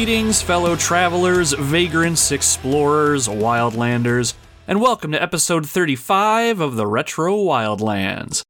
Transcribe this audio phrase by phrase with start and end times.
[0.00, 4.32] Greetings, fellow travelers, vagrants, explorers, wildlanders,
[4.66, 8.40] and welcome to episode 35 of the Retro Wildlands.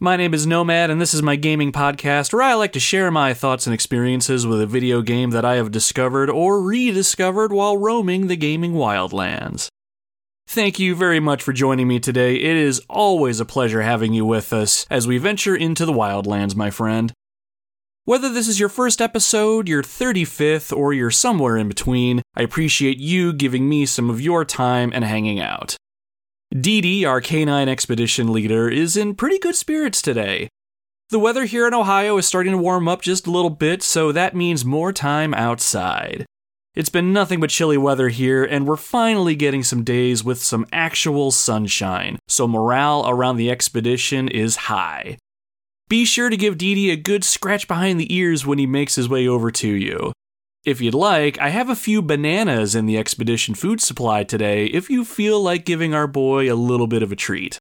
[0.00, 3.10] My name is Nomad, and this is my gaming podcast where I like to share
[3.10, 7.76] my thoughts and experiences with a video game that I have discovered or rediscovered while
[7.76, 9.68] roaming the gaming wildlands.
[10.48, 12.36] Thank you very much for joining me today.
[12.36, 16.56] It is always a pleasure having you with us as we venture into the wildlands,
[16.56, 17.12] my friend.
[18.06, 22.96] Whether this is your first episode, your 35th, or you're somewhere in between, I appreciate
[22.96, 25.76] you giving me some of your time and hanging out.
[26.58, 30.48] Dee Dee, our canine expedition leader, is in pretty good spirits today.
[31.10, 34.12] The weather here in Ohio is starting to warm up just a little bit, so
[34.12, 36.24] that means more time outside.
[36.74, 40.66] It's been nothing but chilly weather here, and we're finally getting some days with some
[40.72, 45.18] actual sunshine, so morale around the expedition is high.
[45.90, 49.08] Be sure to give Dee a good scratch behind the ears when he makes his
[49.08, 50.12] way over to you.
[50.64, 54.88] If you'd like, I have a few bananas in the expedition food supply today if
[54.88, 57.58] you feel like giving our boy a little bit of a treat.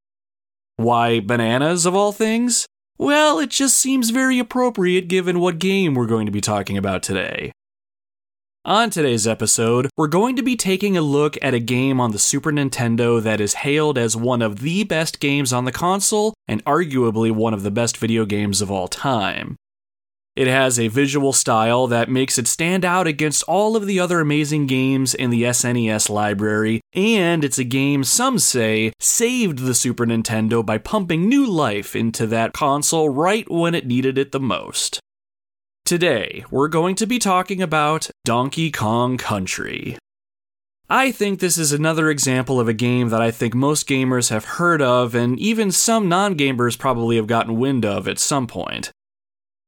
[0.75, 2.67] Why bananas, of all things?
[2.99, 7.01] Well, it just seems very appropriate given what game we're going to be talking about
[7.01, 7.51] today.
[8.65, 12.19] On today's episode, we're going to be taking a look at a game on the
[12.19, 16.63] Super Nintendo that is hailed as one of the best games on the console and
[16.65, 19.55] arguably one of the best video games of all time.
[20.35, 24.19] It has a visual style that makes it stand out against all of the other
[24.19, 30.05] amazing games in the SNES library, and it's a game some say saved the Super
[30.05, 34.99] Nintendo by pumping new life into that console right when it needed it the most.
[35.89, 39.97] Today, we're going to be talking about Donkey Kong Country.
[40.87, 44.45] I think this is another example of a game that I think most gamers have
[44.45, 48.91] heard of, and even some non gamers probably have gotten wind of at some point.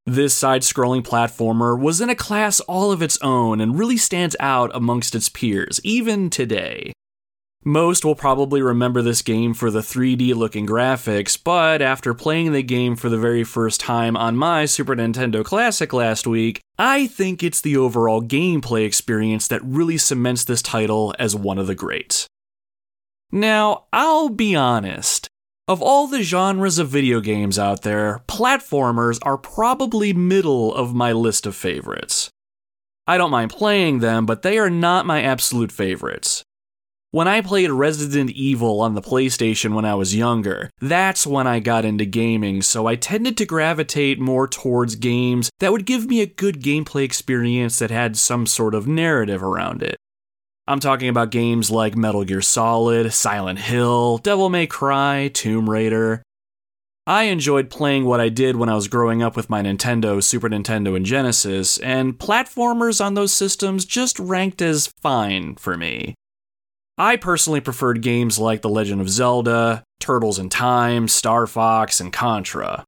[0.05, 4.35] This side scrolling platformer was in a class all of its own and really stands
[4.39, 6.93] out amongst its peers, even today.
[7.63, 12.63] Most will probably remember this game for the 3D looking graphics, but after playing the
[12.63, 17.43] game for the very first time on my Super Nintendo Classic last week, I think
[17.43, 22.25] it's the overall gameplay experience that really cements this title as one of the greats.
[23.31, 25.27] Now, I'll be honest.
[25.67, 31.11] Of all the genres of video games out there, platformers are probably middle of my
[31.11, 32.31] list of favorites.
[33.05, 36.40] I don't mind playing them, but they are not my absolute favorites.
[37.13, 41.59] When I played Resident Evil on the PlayStation when I was younger, that's when I
[41.59, 46.21] got into gaming, so I tended to gravitate more towards games that would give me
[46.21, 49.97] a good gameplay experience that had some sort of narrative around it.
[50.65, 56.23] I'm talking about games like Metal Gear Solid, Silent Hill, Devil May Cry, Tomb Raider.
[57.05, 60.47] I enjoyed playing what I did when I was growing up with my Nintendo, Super
[60.47, 66.15] Nintendo, and Genesis, and platformers on those systems just ranked as fine for me.
[67.01, 72.13] I personally preferred games like The Legend of Zelda, Turtles in Time, Star Fox, and
[72.13, 72.85] Contra.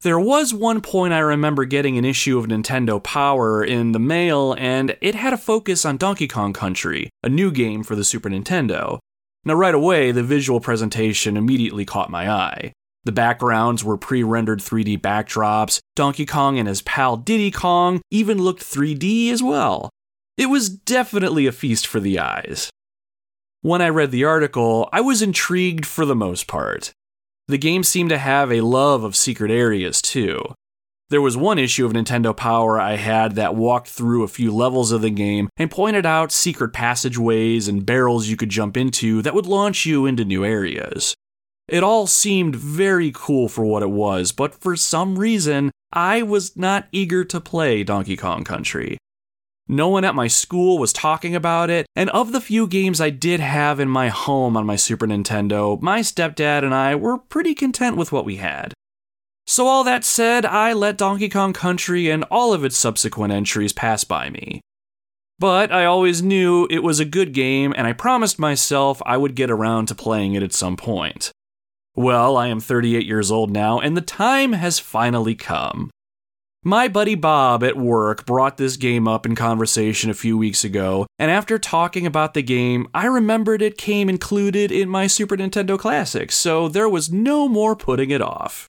[0.00, 4.56] There was one point I remember getting an issue of Nintendo Power in the mail,
[4.58, 8.28] and it had a focus on Donkey Kong Country, a new game for the Super
[8.28, 8.98] Nintendo.
[9.44, 12.72] Now, right away, the visual presentation immediately caught my eye.
[13.04, 18.38] The backgrounds were pre rendered 3D backdrops, Donkey Kong and his pal Diddy Kong even
[18.38, 19.88] looked 3D as well.
[20.36, 22.70] It was definitely a feast for the eyes.
[23.66, 26.92] When I read the article, I was intrigued for the most part.
[27.48, 30.54] The game seemed to have a love of secret areas, too.
[31.10, 34.92] There was one issue of Nintendo Power I had that walked through a few levels
[34.92, 39.34] of the game and pointed out secret passageways and barrels you could jump into that
[39.34, 41.16] would launch you into new areas.
[41.66, 46.56] It all seemed very cool for what it was, but for some reason, I was
[46.56, 48.98] not eager to play Donkey Kong Country.
[49.68, 53.10] No one at my school was talking about it, and of the few games I
[53.10, 57.54] did have in my home on my Super Nintendo, my stepdad and I were pretty
[57.54, 58.72] content with what we had.
[59.44, 63.72] So, all that said, I let Donkey Kong Country and all of its subsequent entries
[63.72, 64.60] pass by me.
[65.38, 69.34] But I always knew it was a good game, and I promised myself I would
[69.34, 71.32] get around to playing it at some point.
[71.94, 75.90] Well, I am 38 years old now, and the time has finally come.
[76.66, 81.06] My buddy Bob at work brought this game up in conversation a few weeks ago,
[81.16, 85.78] and after talking about the game, I remembered it came included in my Super Nintendo
[85.78, 88.66] Classic, so there was no more putting it off.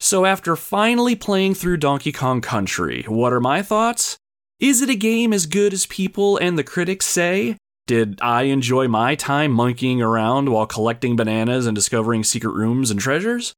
[0.00, 4.16] So, after finally playing through Donkey Kong Country, what are my thoughts?
[4.58, 7.58] Is it a game as good as people and the critics say?
[7.86, 12.98] Did I enjoy my time monkeying around while collecting bananas and discovering secret rooms and
[12.98, 13.52] treasures?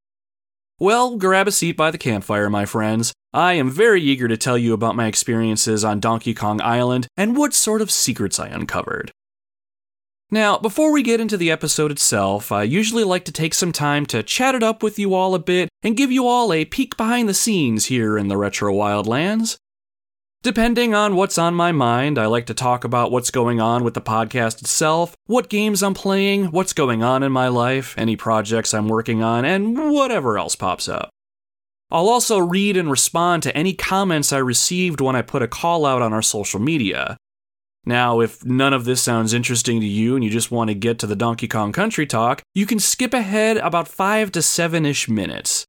[0.82, 3.12] Well, grab a seat by the campfire, my friends.
[3.32, 7.37] I am very eager to tell you about my experiences on Donkey Kong Island and
[7.37, 9.12] what sort of secrets I uncovered.
[10.29, 14.06] Now, before we get into the episode itself, I usually like to take some time
[14.06, 16.96] to chat it up with you all a bit and give you all a peek
[16.96, 19.58] behind the scenes here in the Retro Wildlands.
[20.42, 23.94] Depending on what's on my mind, I like to talk about what's going on with
[23.94, 28.74] the podcast itself, what games I'm playing, what's going on in my life, any projects
[28.74, 31.10] I'm working on, and whatever else pops up.
[31.92, 35.86] I'll also read and respond to any comments I received when I put a call
[35.86, 37.16] out on our social media.
[37.86, 40.98] Now, if none of this sounds interesting to you and you just want to get
[41.00, 45.08] to the Donkey Kong Country talk, you can skip ahead about 5 to 7 ish
[45.08, 45.66] minutes.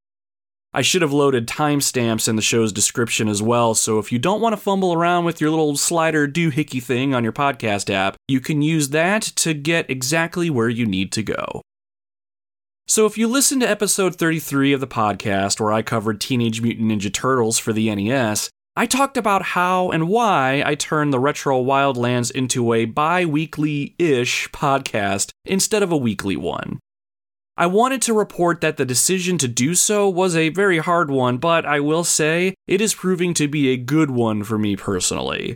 [0.76, 4.40] I should have loaded timestamps in the show's description as well, so if you don't
[4.40, 8.40] want to fumble around with your little slider doohickey thing on your podcast app, you
[8.40, 11.62] can use that to get exactly where you need to go.
[12.88, 16.90] So, if you listen to episode 33 of the podcast, where I covered Teenage Mutant
[16.90, 21.62] Ninja Turtles for the NES, I talked about how and why I turned the Retro
[21.62, 26.80] Wildlands into a bi weekly ish podcast instead of a weekly one.
[27.56, 31.38] I wanted to report that the decision to do so was a very hard one,
[31.38, 35.54] but I will say it is proving to be a good one for me personally.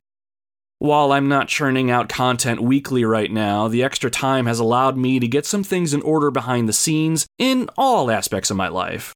[0.78, 5.18] While I'm not churning out content weekly right now, the extra time has allowed me
[5.18, 9.12] to get some things in order behind the scenes in all aspects of my life.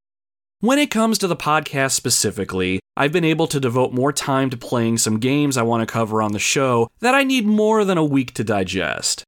[0.59, 4.57] When it comes to the podcast specifically, I've been able to devote more time to
[4.57, 7.97] playing some games I want to cover on the show that I need more than
[7.97, 9.23] a week to digest.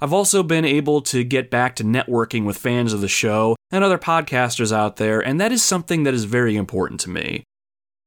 [0.00, 3.82] I've also been able to get back to networking with fans of the show and
[3.82, 7.42] other podcasters out there, and that is something that is very important to me.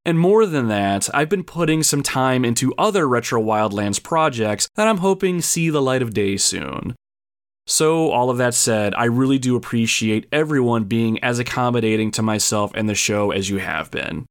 [0.05, 4.87] And more than that, I've been putting some time into other Retro Wildlands projects that
[4.87, 6.95] I'm hoping see the light of day soon.
[7.67, 12.71] So, all of that said, I really do appreciate everyone being as accommodating to myself
[12.73, 14.25] and the show as you have been.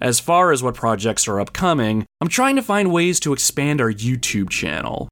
[0.00, 3.92] As far as what projects are upcoming, I'm trying to find ways to expand our
[3.92, 5.08] YouTube channel.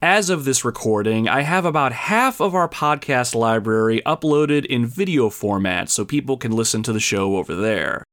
[0.00, 5.28] As of this recording, I have about half of our podcast library uploaded in video
[5.28, 8.04] format so people can listen to the show over there.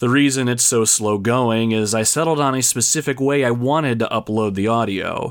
[0.00, 3.98] The reason it's so slow going is I settled on a specific way I wanted
[3.98, 5.30] to upload the audio.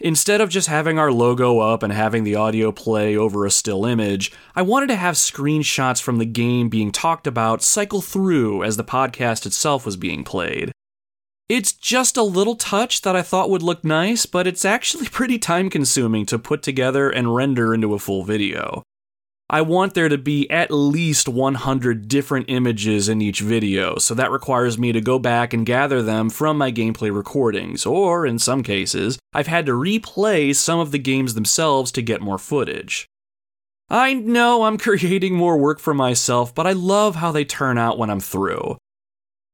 [0.00, 3.84] Instead of just having our logo up and having the audio play over a still
[3.84, 8.78] image, I wanted to have screenshots from the game being talked about cycle through as
[8.78, 10.72] the podcast itself was being played.
[11.48, 15.38] It's just a little touch that I thought would look nice, but it's actually pretty
[15.38, 18.82] time consuming to put together and render into a full video.
[19.48, 24.32] I want there to be at least 100 different images in each video, so that
[24.32, 28.64] requires me to go back and gather them from my gameplay recordings, or in some
[28.64, 33.06] cases, I've had to replay some of the games themselves to get more footage.
[33.88, 37.98] I know I'm creating more work for myself, but I love how they turn out
[37.98, 38.78] when I'm through.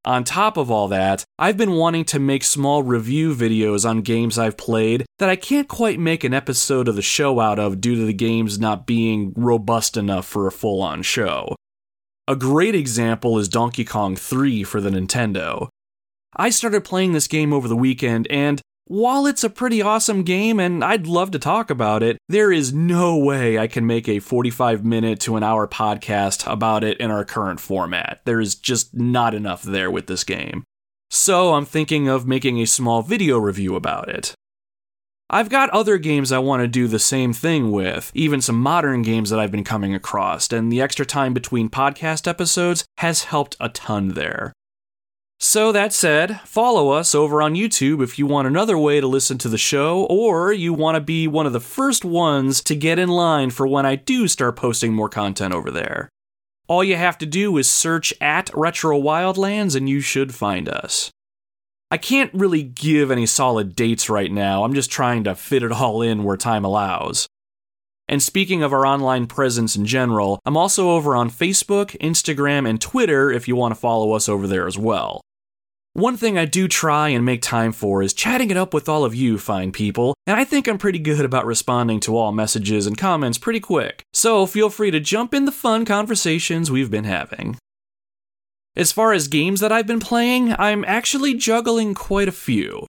[0.05, 4.37] On top of all that, I've been wanting to make small review videos on games
[4.37, 7.95] I've played that I can't quite make an episode of the show out of due
[7.95, 11.55] to the games not being robust enough for a full on show.
[12.27, 15.69] A great example is Donkey Kong 3 for the Nintendo.
[16.37, 20.59] I started playing this game over the weekend, and while it's a pretty awesome game
[20.59, 24.19] and I'd love to talk about it, there is no way I can make a
[24.19, 28.21] 45 minute to an hour podcast about it in our current format.
[28.25, 30.65] There is just not enough there with this game.
[31.11, 34.35] So I'm thinking of making a small video review about it.
[35.31, 39.01] I've got other games I want to do the same thing with, even some modern
[39.01, 43.57] games that I've been coming across, and the extra time between podcast episodes has helped
[43.59, 44.53] a ton there.
[45.45, 49.39] So, that said, follow us over on YouTube if you want another way to listen
[49.39, 52.97] to the show, or you want to be one of the first ones to get
[52.97, 56.09] in line for when I do start posting more content over there.
[56.69, 61.11] All you have to do is search at Retro Wildlands and you should find us.
[61.91, 65.73] I can't really give any solid dates right now, I'm just trying to fit it
[65.73, 67.27] all in where time allows.
[68.07, 72.81] And speaking of our online presence in general, I'm also over on Facebook, Instagram, and
[72.81, 75.21] Twitter if you want to follow us over there as well.
[75.95, 79.05] One thing I do try and make time for is chatting it up with all
[79.05, 82.87] of you fine people, and I think I'm pretty good about responding to all messages
[82.87, 84.03] and comments pretty quick.
[84.11, 87.59] So feel free to jump in the fun conversations we've been having.
[88.75, 92.87] As far as games that I've been playing, I'm actually juggling quite a few.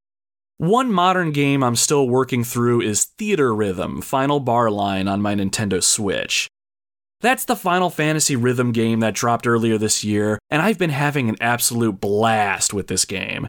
[0.58, 5.84] One modern game I'm still working through is Theatrhythm Final Bar Line on my Nintendo
[5.84, 6.48] Switch.
[7.24, 11.30] That's the Final Fantasy rhythm game that dropped earlier this year, and I've been having
[11.30, 13.48] an absolute blast with this game.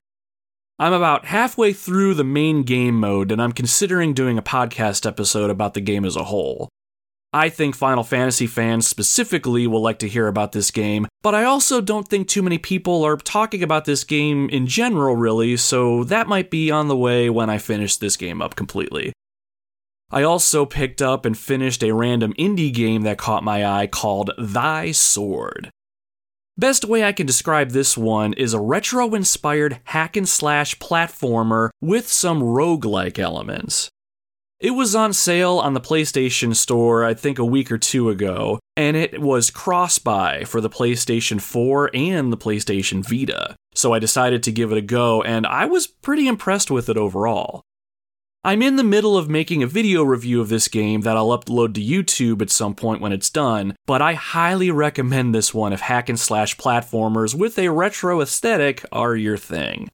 [0.78, 5.50] I'm about halfway through the main game mode, and I'm considering doing a podcast episode
[5.50, 6.68] about the game as a whole.
[7.32, 11.42] I think Final Fantasy fans specifically will like to hear about this game, but I
[11.42, 16.04] also don't think too many people are talking about this game in general, really, so
[16.04, 19.12] that might be on the way when I finish this game up completely.
[20.10, 24.30] I also picked up and finished a random indie game that caught my eye called
[24.38, 25.70] Thy Sword.
[26.56, 31.70] Best way I can describe this one is a retro inspired hack and slash platformer
[31.80, 33.88] with some roguelike elements.
[34.60, 38.60] It was on sale on the PlayStation Store, I think a week or two ago,
[38.76, 43.56] and it was cross buy for the PlayStation 4 and the PlayStation Vita.
[43.74, 46.96] So I decided to give it a go, and I was pretty impressed with it
[46.96, 47.62] overall.
[48.46, 51.72] I'm in the middle of making a video review of this game that I'll upload
[51.74, 55.80] to YouTube at some point when it's done, but I highly recommend this one if
[55.80, 59.88] hack and slash platformers with a retro aesthetic are your thing.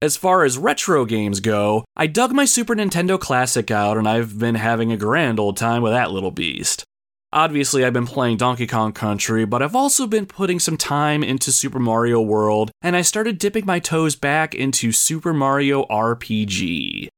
[0.00, 4.38] As far as retro games go, I dug my Super Nintendo Classic out and I've
[4.38, 6.84] been having a grand old time with that little beast.
[7.34, 11.52] Obviously, I've been playing Donkey Kong Country, but I've also been putting some time into
[11.52, 17.08] Super Mario World, and I started dipping my toes back into Super Mario RPG.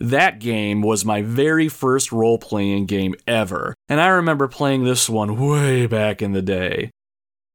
[0.00, 5.08] That game was my very first role playing game ever, and I remember playing this
[5.08, 6.90] one way back in the day.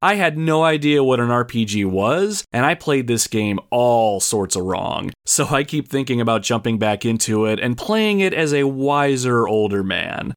[0.01, 4.57] I had no idea what an RPG was, and I played this game all sorts
[4.57, 5.11] of wrong.
[5.25, 9.47] So I keep thinking about jumping back into it and playing it as a wiser
[9.47, 10.33] older man.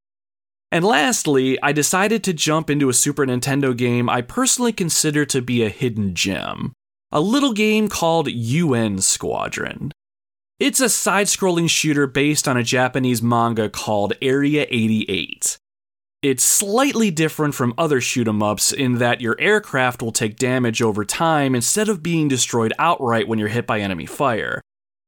[0.70, 5.42] And lastly, I decided to jump into a Super Nintendo game I personally consider to
[5.42, 6.72] be a hidden gem.
[7.10, 9.90] A little game called UN Squadron.
[10.58, 15.58] It's a side scrolling shooter based on a Japanese manga called Area 88.
[16.22, 20.80] It's slightly different from other shoot 'em ups in that your aircraft will take damage
[20.80, 24.62] over time instead of being destroyed outright when you're hit by enemy fire.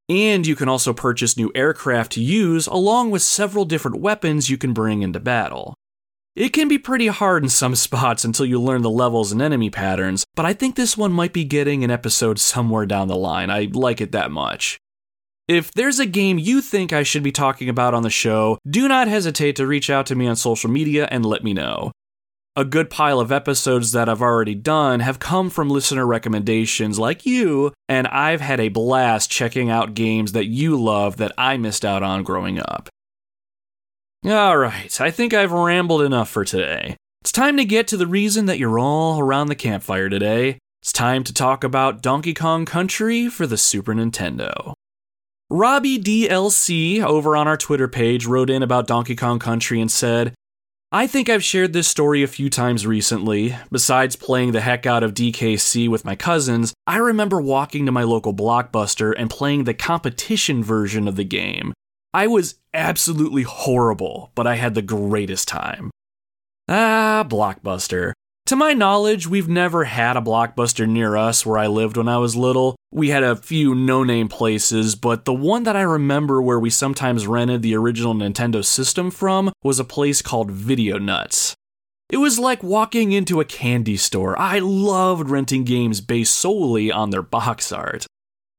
[0.07, 4.59] And you can also purchase new aircraft to use, along with several different weapons you
[4.59, 5.75] can bring into battle.
[6.37, 9.71] It can be pretty hard in some spots until you learn the levels and enemy
[9.71, 13.49] patterns, but I think this one might be getting an episode somewhere down the line.
[13.49, 14.79] I like it that much.
[15.49, 18.87] If there's a game you think I should be talking about on the show, do
[18.87, 21.91] not hesitate to reach out to me on social media and let me know.
[22.55, 27.25] A good pile of episodes that I've already done have come from listener recommendations like
[27.25, 31.85] you, and I've had a blast checking out games that you love that I missed
[31.85, 32.91] out on growing up.
[34.27, 36.95] Alright, I think I've rambled enough for today.
[37.23, 40.59] It's time to get to the reason that you're all around the campfire today.
[40.83, 44.75] It's time to talk about Donkey Kong Country for the Super Nintendo.
[45.51, 50.35] Robbie DLC over on our Twitter page wrote in about Donkey Kong Country and said,
[50.93, 53.57] I think I've shared this story a few times recently.
[53.73, 58.03] Besides playing the heck out of DKC with my cousins, I remember walking to my
[58.03, 61.73] local blockbuster and playing the competition version of the game.
[62.13, 65.91] I was absolutely horrible, but I had the greatest time.
[66.69, 68.13] Ah, Blockbuster.
[68.49, 72.17] To my knowledge, we've never had a blockbuster near us where I lived when I
[72.17, 72.77] was little.
[72.91, 76.71] We had a few no name places, but the one that I remember where we
[76.71, 81.55] sometimes rented the original Nintendo system from was a place called Video Nuts.
[82.09, 84.39] It was like walking into a candy store.
[84.39, 88.07] I loved renting games based solely on their box art.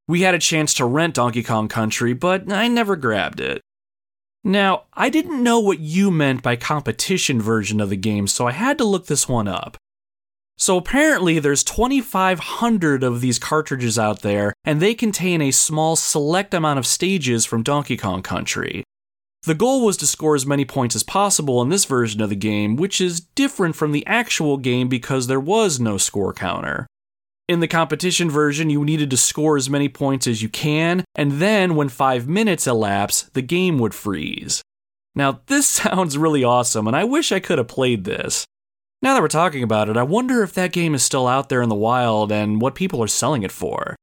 [0.08, 3.64] We had a chance to rent Donkey Kong Country, but I never grabbed it.
[4.44, 8.52] Now, I didn't know what you meant by competition version of the game, so I
[8.52, 9.78] had to look this one up.
[10.58, 16.54] So apparently there's 2500 of these cartridges out there and they contain a small select
[16.54, 18.84] amount of stages from Donkey Kong Country.
[19.44, 22.36] The goal was to score as many points as possible in this version of the
[22.36, 26.88] game, which is different from the actual game because there was no score counter.
[27.50, 31.42] In the competition version, you needed to score as many points as you can, and
[31.42, 34.62] then when 5 minutes elapse, the game would freeze.
[35.16, 38.46] Now, this sounds really awesome, and I wish I could have played this.
[39.02, 41.64] Now that we're talking about it, I wonder if that game is still out there
[41.64, 43.96] in the wild and what people are selling it for.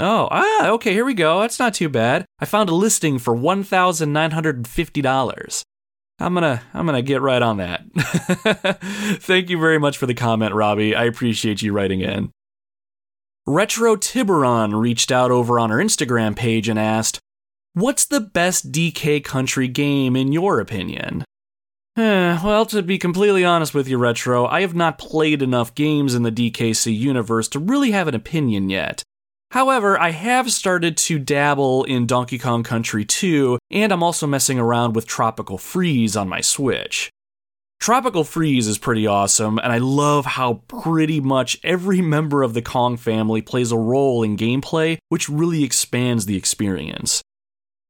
[0.00, 1.40] Oh, ah, okay, here we go.
[1.40, 2.24] That's not too bad.
[2.38, 5.62] I found a listing for $1,950.
[6.20, 7.82] I'm gonna I'm gonna get right on that.
[9.20, 10.94] Thank you very much for the comment, Robbie.
[10.94, 12.30] I appreciate you writing in.
[13.48, 17.18] Retro Tiburon reached out over on our Instagram page and asked,
[17.72, 21.24] What's the best DK country game in your opinion?
[21.96, 26.14] Eh, well, to be completely honest with you, Retro, I have not played enough games
[26.14, 29.02] in the DKC universe to really have an opinion yet.
[29.52, 34.58] However, I have started to dabble in Donkey Kong Country 2, and I'm also messing
[34.58, 37.10] around with Tropical Freeze on my Switch.
[37.80, 42.62] Tropical Freeze is pretty awesome, and I love how pretty much every member of the
[42.62, 47.22] Kong family plays a role in gameplay, which really expands the experience.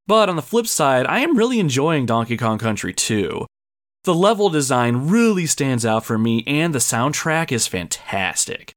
[0.07, 3.45] But on the flip side, I am really enjoying Donkey Kong Country 2.
[4.05, 8.73] The level design really stands out for me, and the soundtrack is fantastic.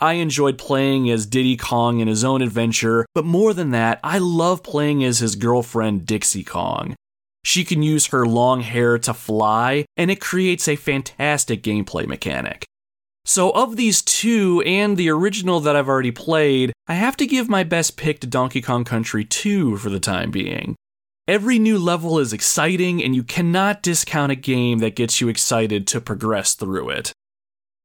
[0.00, 4.18] I enjoyed playing as Diddy Kong in his own adventure, but more than that, I
[4.18, 6.94] love playing as his girlfriend Dixie Kong.
[7.48, 12.66] She can use her long hair to fly, and it creates a fantastic gameplay mechanic.
[13.24, 17.48] So, of these two and the original that I've already played, I have to give
[17.48, 20.76] my best pick to Donkey Kong Country 2 for the time being.
[21.26, 25.86] Every new level is exciting, and you cannot discount a game that gets you excited
[25.86, 27.14] to progress through it.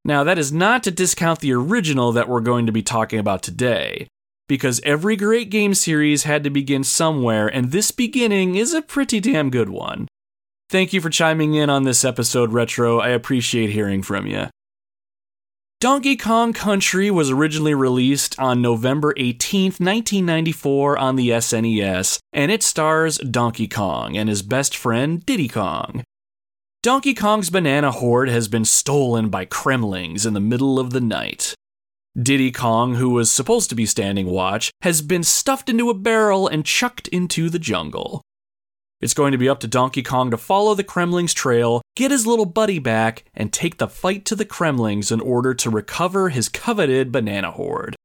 [0.03, 3.41] Now, that is not to discount the original that we're going to be talking about
[3.41, 4.09] today,
[4.47, 9.19] because every great game series had to begin somewhere, and this beginning is a pretty
[9.19, 10.07] damn good one.
[10.69, 12.99] Thank you for chiming in on this episode, Retro.
[12.99, 14.47] I appreciate hearing from you.
[15.79, 22.63] Donkey Kong Country was originally released on November 18, 1994 on the SNES, and it
[22.63, 26.03] stars Donkey Kong and his best friend Diddy Kong.
[26.81, 31.53] Donkey Kong's banana hoard has been stolen by Kremlings in the middle of the night.
[32.21, 36.47] Diddy Kong, who was supposed to be standing watch, has been stuffed into a barrel
[36.47, 38.21] and chucked into the jungle.
[39.01, 42.27] It's going to be up to Donkey Kong to follow the Kremlings' trail, get his
[42.27, 46.49] little buddy back, and take the fight to the Kremlings in order to recover his
[46.49, 47.95] coveted banana hoard.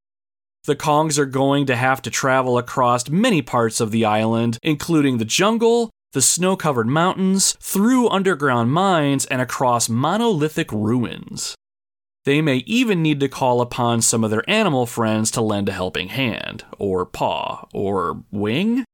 [0.64, 5.18] The Kongs are going to have to travel across many parts of the island, including
[5.18, 11.54] the jungle, the snow covered mountains, through underground mines, and across monolithic ruins.
[12.28, 15.73] They may even need to call upon some of their animal friends to lend a
[15.73, 18.85] helping hand, or paw, or wing?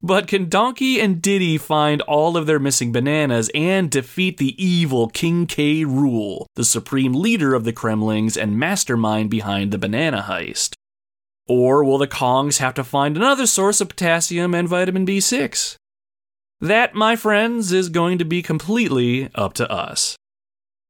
[0.00, 5.10] But can Donkey and Diddy find all of their missing bananas and defeat the evil
[5.10, 5.84] King K.
[5.84, 10.72] Rool, the supreme leader of the Kremlings and mastermind behind the banana heist?
[11.46, 15.76] Or will the Kongs have to find another source of potassium and vitamin B6?
[16.62, 20.16] That, my friends, is going to be completely up to us.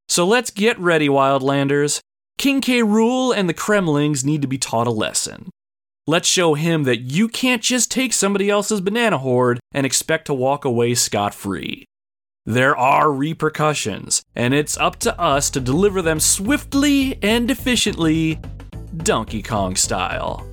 [0.09, 2.01] So let's get ready, Wildlanders.
[2.39, 2.83] King K.
[2.83, 5.51] Rool and the Kremlings need to be taught a lesson.
[6.07, 10.35] Let's show him that you can't just take somebody else's banana hoard and expect to
[10.35, 11.85] walk away scot free.
[12.47, 18.41] There are repercussions, and it's up to us to deliver them swiftly and efficiently,
[18.97, 20.48] Donkey Kong style.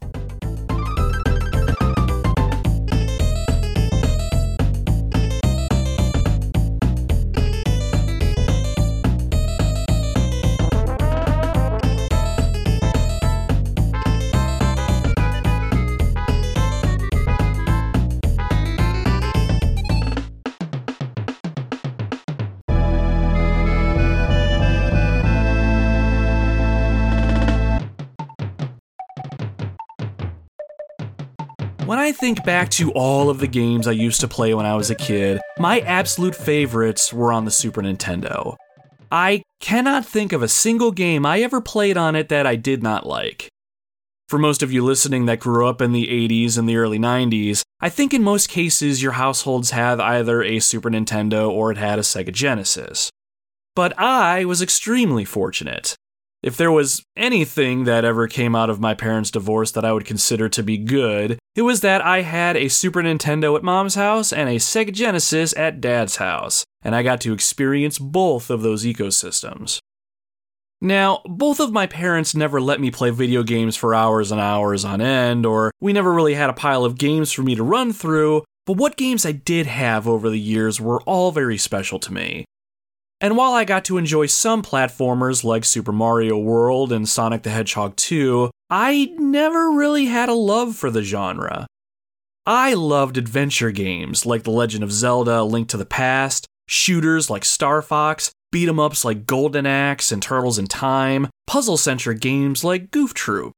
[31.96, 34.76] When I think back to all of the games I used to play when I
[34.76, 38.58] was a kid, my absolute favorites were on the Super Nintendo.
[39.10, 42.84] I cannot think of a single game I ever played on it that I did
[42.84, 43.48] not like.
[44.28, 47.62] For most of you listening that grew up in the 80s and the early 90s,
[47.80, 51.98] I think in most cases your households had either a Super Nintendo or it had
[51.98, 53.10] a Sega Genesis.
[53.74, 55.96] But I was extremely fortunate.
[56.46, 60.06] If there was anything that ever came out of my parents' divorce that I would
[60.06, 64.32] consider to be good, it was that I had a Super Nintendo at mom's house
[64.32, 68.86] and a Sega Genesis at dad's house, and I got to experience both of those
[68.86, 69.80] ecosystems.
[70.80, 74.86] Now, both of my parents never let me play video games for hours and hours
[74.86, 77.92] on end, or we never really had a pile of games for me to run
[77.92, 82.14] through, but what games I did have over the years were all very special to
[82.14, 82.46] me.
[83.22, 87.50] And while I got to enjoy some platformers like Super Mario World and Sonic the
[87.50, 91.68] Hedgehog 2, I never really had a love for the genre.
[92.46, 97.46] I loved adventure games like The Legend of Zelda Link to the Past, shooters like
[97.46, 102.64] Star Fox, beat 'em ups like Golden Axe and Turtles in Time, puzzle centric games
[102.64, 103.54] like Goof Troop.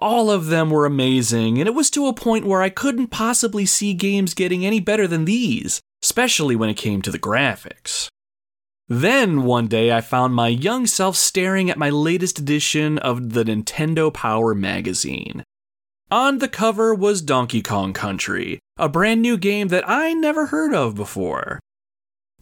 [0.00, 3.64] All of them were amazing, and it was to a point where I couldn't possibly
[3.64, 8.08] see games getting any better than these, especially when it came to the graphics.
[8.88, 13.44] Then one day I found my young self staring at my latest edition of the
[13.44, 15.42] Nintendo Power magazine.
[16.08, 20.72] On the cover was Donkey Kong Country, a brand new game that I never heard
[20.72, 21.58] of before.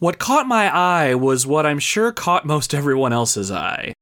[0.01, 3.95] What caught my eye was what I'm sure caught most everyone else's eye.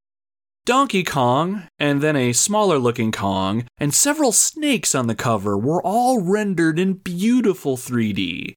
[0.65, 5.83] Donkey Kong, and then a smaller looking Kong, and several snakes on the cover were
[5.83, 8.55] all rendered in beautiful 3D.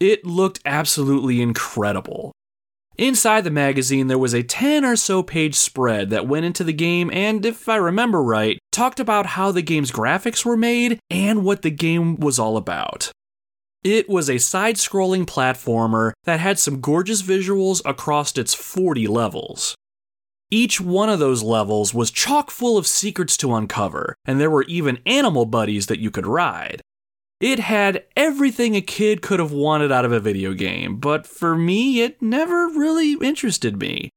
[0.00, 2.32] It looked absolutely incredible.
[2.98, 6.74] Inside the magazine, there was a 10 or so page spread that went into the
[6.74, 11.42] game, and if I remember right, talked about how the game's graphics were made and
[11.42, 13.10] what the game was all about.
[13.82, 19.74] It was a side scrolling platformer that had some gorgeous visuals across its 40 levels.
[20.50, 24.64] Each one of those levels was chock full of secrets to uncover, and there were
[24.64, 26.82] even animal buddies that you could ride.
[27.42, 31.56] It had everything a kid could have wanted out of a video game, but for
[31.56, 34.10] me, it never really interested me.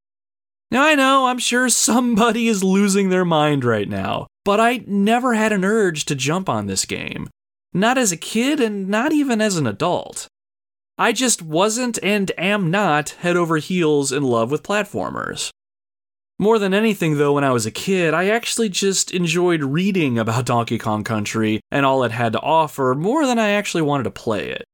[0.70, 5.34] Now, I know, I'm sure somebody is losing their mind right now, but I never
[5.34, 7.28] had an urge to jump on this game.
[7.74, 10.28] Not as a kid and not even as an adult.
[11.00, 15.50] I just wasn't and am not head over heels in love with platformers.
[16.38, 20.46] More than anything, though, when I was a kid, I actually just enjoyed reading about
[20.54, 24.12] Donkey Kong Country and all it had to offer more than I actually wanted to
[24.12, 24.66] play it.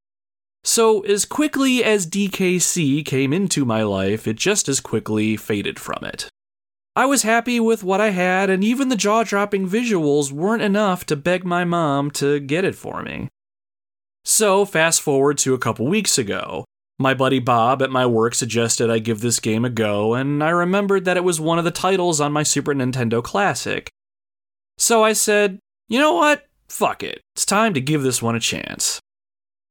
[0.63, 6.04] So, as quickly as DKC came into my life, it just as quickly faded from
[6.04, 6.30] it.
[6.95, 11.06] I was happy with what I had, and even the jaw dropping visuals weren't enough
[11.08, 13.30] to beg my mom to get it for me.
[14.24, 16.65] So, fast forward to a couple weeks ago.
[17.02, 20.50] My buddy Bob at my work suggested I give this game a go, and I
[20.52, 23.90] remembered that it was one of the titles on my Super Nintendo Classic.
[24.78, 25.58] So I said,
[25.90, 26.46] you know what?
[26.70, 27.22] Fuck it.
[27.36, 29.00] It's time to give this one a chance.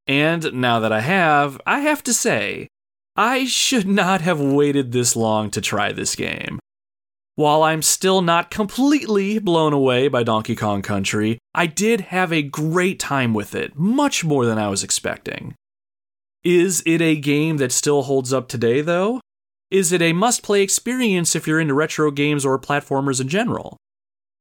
[0.08, 2.66] And now that I have, I have to say,
[3.14, 6.58] I should not have waited this long to try this game.
[7.36, 12.42] While I'm still not completely blown away by Donkey Kong Country, I did have a
[12.42, 15.54] great time with it, much more than I was expecting.
[16.42, 19.20] Is it a game that still holds up today, though?
[19.70, 23.76] Is it a must play experience if you're into retro games or platformers in general?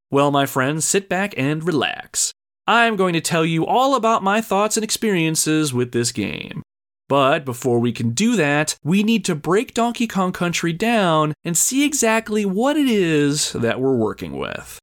[0.09, 2.31] Well, my friends, sit back and relax.
[2.65, 6.63] I'm going to tell you all about my thoughts and experiences with this game.
[7.09, 11.57] But before we can do that, we need to break Donkey Kong Country down and
[11.57, 14.79] see exactly what it is that we're working with.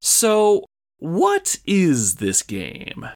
[0.00, 0.64] So,
[0.98, 3.06] what is this game?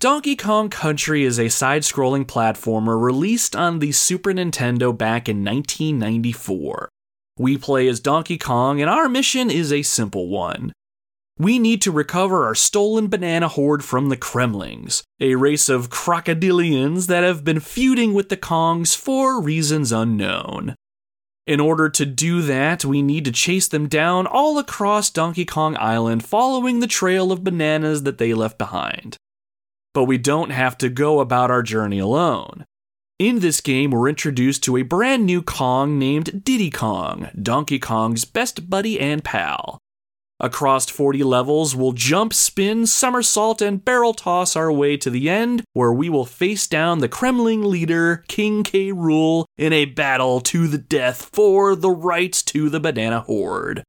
[0.00, 5.42] Donkey Kong Country is a side scrolling platformer released on the Super Nintendo back in
[5.42, 6.90] 1994.
[7.38, 10.72] We play as Donkey Kong, and our mission is a simple one.
[11.38, 17.06] We need to recover our stolen banana hoard from the Kremlings, a race of crocodilians
[17.06, 20.74] that have been feuding with the Kongs for reasons unknown.
[21.46, 25.78] In order to do that, we need to chase them down all across Donkey Kong
[25.78, 29.16] Island following the trail of bananas that they left behind
[29.94, 32.66] but we don't have to go about our journey alone.
[33.18, 38.24] In this game, we're introduced to a brand new Kong named Diddy Kong, Donkey Kong's
[38.24, 39.78] best buddy and pal.
[40.40, 45.62] Across 40 levels, we'll jump, spin, somersault, and barrel toss our way to the end,
[45.74, 48.90] where we will face down the Kremling leader, King K.
[48.90, 53.84] Rool, in a battle to the death for the rights to the Banana Hoard.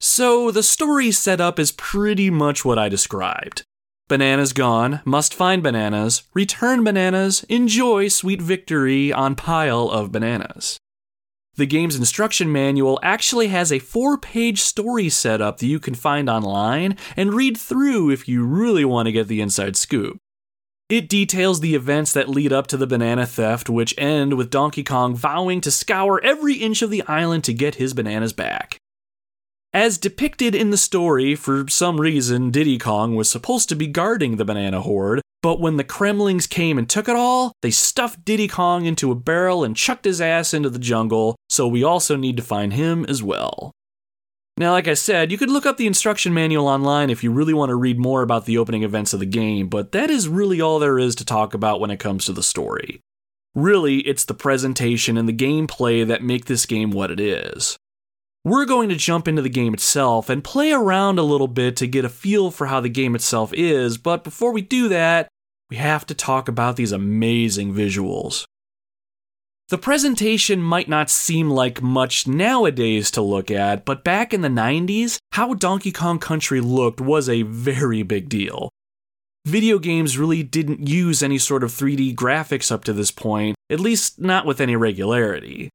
[0.00, 3.62] So, the story setup is pretty much what I described.
[4.08, 10.78] Bananas gone, must find bananas, return bananas, enjoy sweet victory on pile of bananas.
[11.56, 16.30] The game's instruction manual actually has a four page story setup that you can find
[16.30, 20.18] online and read through if you really want to get the inside scoop.
[20.88, 24.84] It details the events that lead up to the banana theft, which end with Donkey
[24.84, 28.78] Kong vowing to scour every inch of the island to get his bananas back.
[29.72, 34.36] As depicted in the story, for some reason, Diddy Kong was supposed to be guarding
[34.36, 38.48] the banana hoard, but when the Kremlings came and took it all, they stuffed Diddy
[38.48, 42.36] Kong into a barrel and chucked his ass into the jungle, so we also need
[42.36, 43.72] to find him as well.
[44.58, 47.52] Now, like I said, you could look up the instruction manual online if you really
[47.52, 50.62] want to read more about the opening events of the game, but that is really
[50.62, 53.02] all there is to talk about when it comes to the story.
[53.54, 57.76] Really, it's the presentation and the gameplay that make this game what it is.
[58.46, 61.88] We're going to jump into the game itself and play around a little bit to
[61.88, 65.26] get a feel for how the game itself is, but before we do that,
[65.68, 68.44] we have to talk about these amazing visuals.
[69.68, 74.48] The presentation might not seem like much nowadays to look at, but back in the
[74.48, 78.70] 90s, how Donkey Kong Country looked was a very big deal.
[79.44, 83.80] Video games really didn't use any sort of 3D graphics up to this point, at
[83.80, 85.68] least not with any regularity.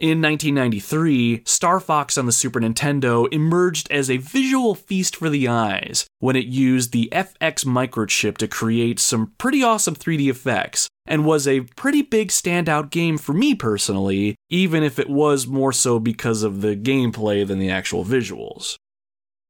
[0.00, 5.48] In 1993, Star Fox on the Super Nintendo emerged as a visual feast for the
[5.48, 11.24] eyes when it used the FX microchip to create some pretty awesome 3D effects, and
[11.24, 15.98] was a pretty big standout game for me personally, even if it was more so
[15.98, 18.76] because of the gameplay than the actual visuals.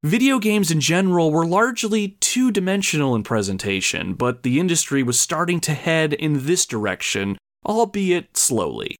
[0.03, 5.61] Video games in general were largely two dimensional in presentation, but the industry was starting
[5.61, 8.97] to head in this direction, albeit slowly.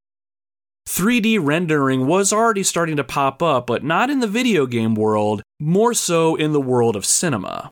[0.89, 5.43] 3D rendering was already starting to pop up, but not in the video game world,
[5.61, 7.71] more so in the world of cinema.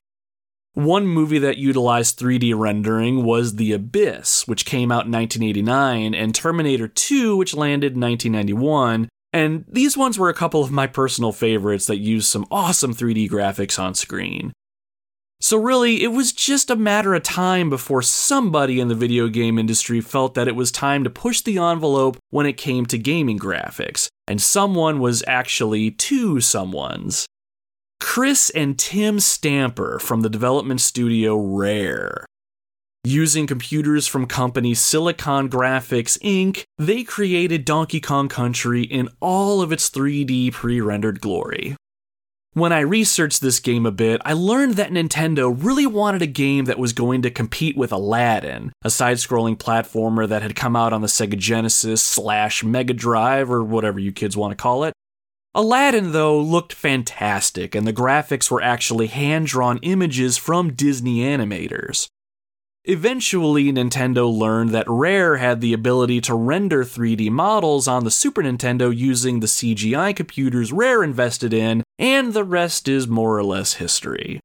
[0.75, 6.35] One movie that utilized 3D rendering was The Abyss, which came out in 1989, and
[6.35, 9.09] Terminator 2, which landed in 1991.
[9.33, 13.31] And these ones were a couple of my personal favorites that used some awesome 3D
[13.31, 14.53] graphics on screen.
[15.41, 19.59] So, really, it was just a matter of time before somebody in the video game
[19.59, 23.39] industry felt that it was time to push the envelope when it came to gaming
[23.39, 27.27] graphics, and someone was actually two someones.
[28.01, 32.25] Chris and Tim Stamper from the development studio Rare.
[33.05, 39.71] Using computers from company Silicon Graphics Inc., they created Donkey Kong Country in all of
[39.71, 41.77] its 3D pre rendered glory.
[42.57, 46.65] When I researched this game a bit, I learned that Nintendo really wanted a game
[46.65, 50.95] that was going to compete with Aladdin, a side scrolling platformer that had come out
[50.95, 54.95] on the Sega Genesis slash Mega Drive, or whatever you kids want to call it,
[55.55, 62.07] Aladdin, though, looked fantastic, and the graphics were actually hand drawn images from Disney animators.
[62.85, 68.43] Eventually, Nintendo learned that Rare had the ability to render 3D models on the Super
[68.43, 73.75] Nintendo using the SGI computers Rare invested in, and the rest is more or less
[73.75, 74.41] history.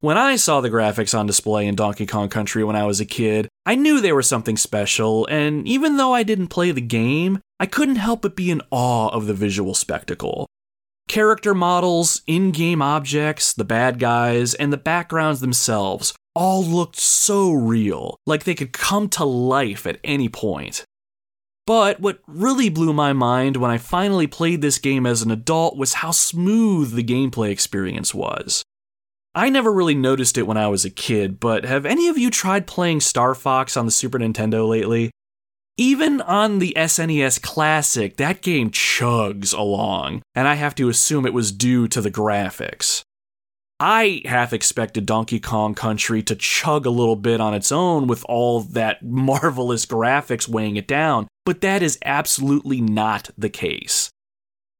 [0.00, 3.04] When I saw the graphics on display in Donkey Kong Country when I was a
[3.04, 7.40] kid, I knew they were something special, and even though I didn't play the game,
[7.58, 10.46] I couldn't help but be in awe of the visual spectacle.
[11.08, 17.50] Character models, in game objects, the bad guys, and the backgrounds themselves all looked so
[17.50, 20.84] real, like they could come to life at any point.
[21.68, 25.76] But what really blew my mind when I finally played this game as an adult
[25.76, 28.62] was how smooth the gameplay experience was.
[29.34, 32.30] I never really noticed it when I was a kid, but have any of you
[32.30, 35.10] tried playing Star Fox on the Super Nintendo lately?
[35.76, 41.34] Even on the SNES Classic, that game chugs along, and I have to assume it
[41.34, 43.02] was due to the graphics.
[43.78, 48.24] I half expected Donkey Kong Country to chug a little bit on its own with
[48.26, 54.10] all that marvelous graphics weighing it down, but that is absolutely not the case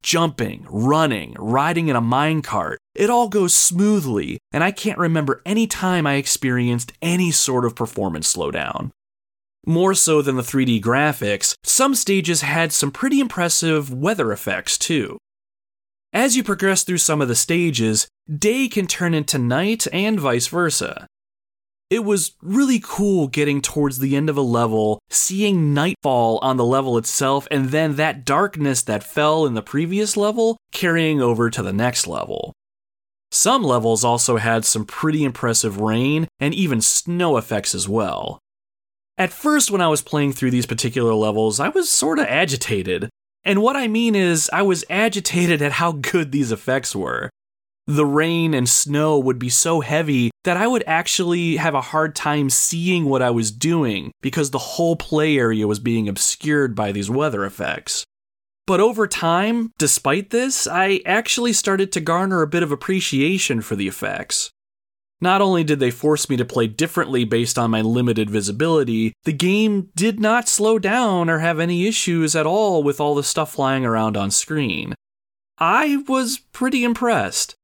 [0.03, 2.77] jumping, running, riding in a minecart.
[2.95, 7.75] It all goes smoothly, and I can't remember any time I experienced any sort of
[7.75, 8.91] performance slowdown.
[9.67, 15.17] More so than the 3D graphics, some stages had some pretty impressive weather effects too.
[16.13, 20.49] As you progress through some of the stages, day can turn into night and vice
[20.49, 21.07] versa.
[21.91, 26.65] It was really cool getting towards the end of a level, seeing nightfall on the
[26.65, 31.63] level itself, and then that darkness that fell in the previous level carrying over to
[31.63, 32.53] the next level.
[33.31, 38.39] Some levels also had some pretty impressive rain and even snow effects as well.
[39.17, 43.09] At first, when I was playing through these particular levels, I was sorta agitated.
[43.45, 47.31] And what I mean is, I was agitated at how good these effects were
[47.89, 52.15] the rain and snow would be so heavy that I would actually have a hard
[52.15, 56.93] time seeing what I was doing because the whole play area was being obscured by
[56.93, 58.05] these weather effects.
[58.67, 63.75] But over time, despite this, I actually started to garner a bit of appreciation for
[63.75, 64.51] the effects.
[65.23, 69.33] Not only did they force me to play differently based on my limited visibility, the
[69.33, 73.53] game did not slow down or have any issues at all with all the stuff
[73.53, 74.95] flying around on screen.
[75.59, 77.57] I was pretty impressed.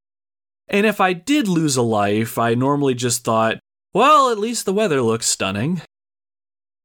[0.68, 3.58] And if I did lose a life, I normally just thought,
[3.92, 5.82] well, at least the weather looks stunning.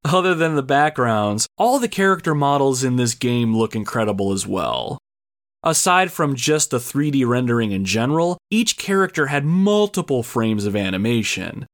[0.06, 4.98] Other than the backgrounds, all the character models in this game look incredible as well.
[5.62, 11.66] Aside from just the 3D rendering in general, each character had multiple frames of animation.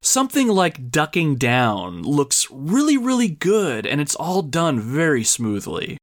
[0.00, 5.98] Something like ducking down looks really, really good, and it's all done very smoothly.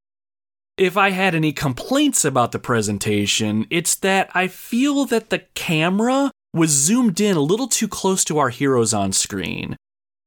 [0.82, 6.32] If I had any complaints about the presentation, it's that I feel that the camera
[6.56, 9.78] was zoomed in a little too close to our heroes on screen.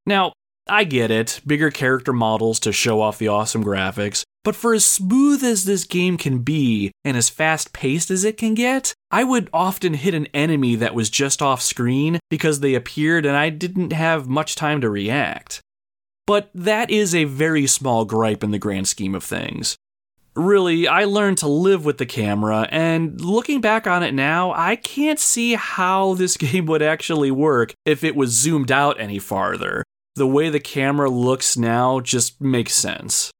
[0.06, 0.32] Now,
[0.68, 4.84] I get it, bigger character models to show off the awesome graphics, but for as
[4.84, 9.24] smooth as this game can be and as fast paced as it can get, I
[9.24, 13.48] would often hit an enemy that was just off screen because they appeared and I
[13.48, 15.60] didn't have much time to react.
[16.28, 19.76] But that is a very small gripe in the grand scheme of things.
[20.36, 24.74] Really, I learned to live with the camera, and looking back on it now, I
[24.74, 29.84] can't see how this game would actually work if it was zoomed out any farther.
[30.16, 33.30] The way the camera looks now just makes sense.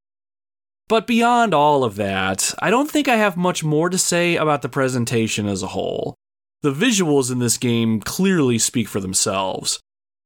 [0.88, 4.62] But beyond all of that, I don't think I have much more to say about
[4.62, 6.14] the presentation as a whole.
[6.62, 9.80] The visuals in this game clearly speak for themselves.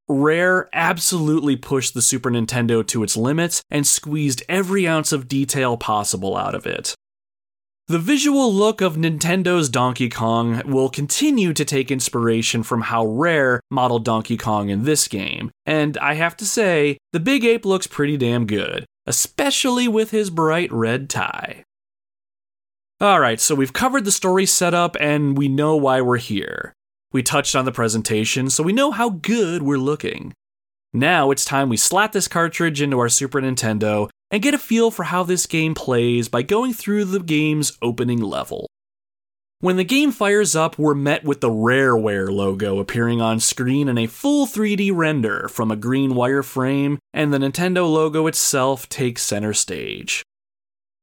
[0.08, 5.76] Rare absolutely pushed the Super Nintendo to its limits and squeezed every ounce of detail
[5.76, 6.94] possible out of it.
[7.88, 13.60] The visual look of Nintendo's Donkey Kong will continue to take inspiration from how Rare
[13.70, 17.86] modeled Donkey Kong in this game, and I have to say, the Big Ape looks
[17.86, 21.64] pretty damn good, especially with his bright red tie.
[23.02, 26.74] Alright, so we've covered the story setup and we know why we're here.
[27.12, 30.34] We touched on the presentation, so we know how good we're looking.
[30.92, 34.90] Now it's time we slap this cartridge into our Super Nintendo and get a feel
[34.90, 38.68] for how this game plays by going through the game's opening level.
[39.60, 43.98] When the game fires up, we're met with the Rareware logo appearing on screen in
[43.98, 49.52] a full 3D render from a green wireframe, and the Nintendo logo itself takes center
[49.52, 50.22] stage.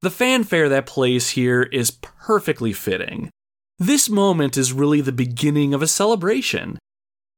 [0.01, 3.29] The fanfare that plays here is perfectly fitting.
[3.79, 6.79] This moment is really the beginning of a celebration.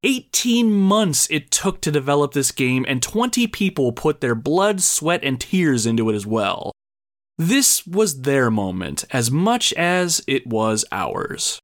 [0.04, 5.24] 18 months it took to develop this game, and 20 people put their blood, sweat,
[5.24, 6.72] and tears into it as well.
[7.40, 11.60] This was their moment as much as it was ours.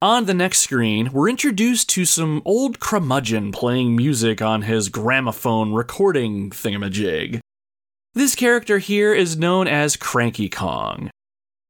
[0.00, 5.72] On the next screen, we're introduced to some old curmudgeon playing music on his gramophone
[5.72, 7.40] recording thingamajig.
[8.12, 11.10] This character here is known as Cranky Kong.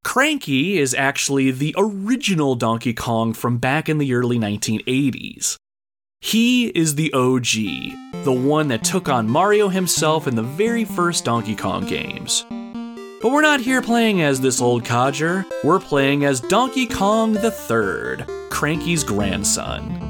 [0.03, 5.57] Cranky is actually the original Donkey Kong from back in the early 1980s.
[6.23, 11.27] He is the OG, the one that took on Mario himself in the very first
[11.27, 12.47] Donkey Kong games.
[12.49, 18.25] But we're not here playing as this old codger, we're playing as Donkey Kong III,
[18.49, 20.10] Cranky's grandson.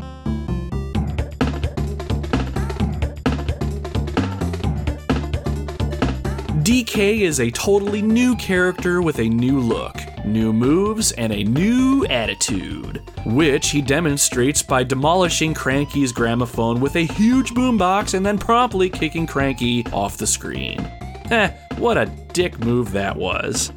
[6.70, 12.06] DK is a totally new character with a new look, new moves, and a new
[12.06, 18.88] attitude, which he demonstrates by demolishing Cranky's gramophone with a huge boombox and then promptly
[18.88, 20.78] kicking Cranky off the screen.
[21.30, 23.70] Eh, what a dick move that was.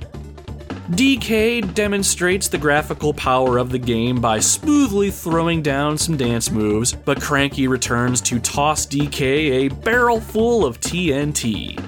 [0.93, 6.93] DK demonstrates the graphical power of the game by smoothly throwing down some dance moves,
[6.93, 11.79] but Cranky returns to toss DK a barrel full of TNT.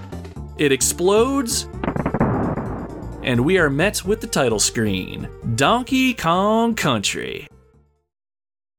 [0.58, 1.68] It explodes,
[3.24, 7.50] and we are met with the title screen Donkey Kong Country.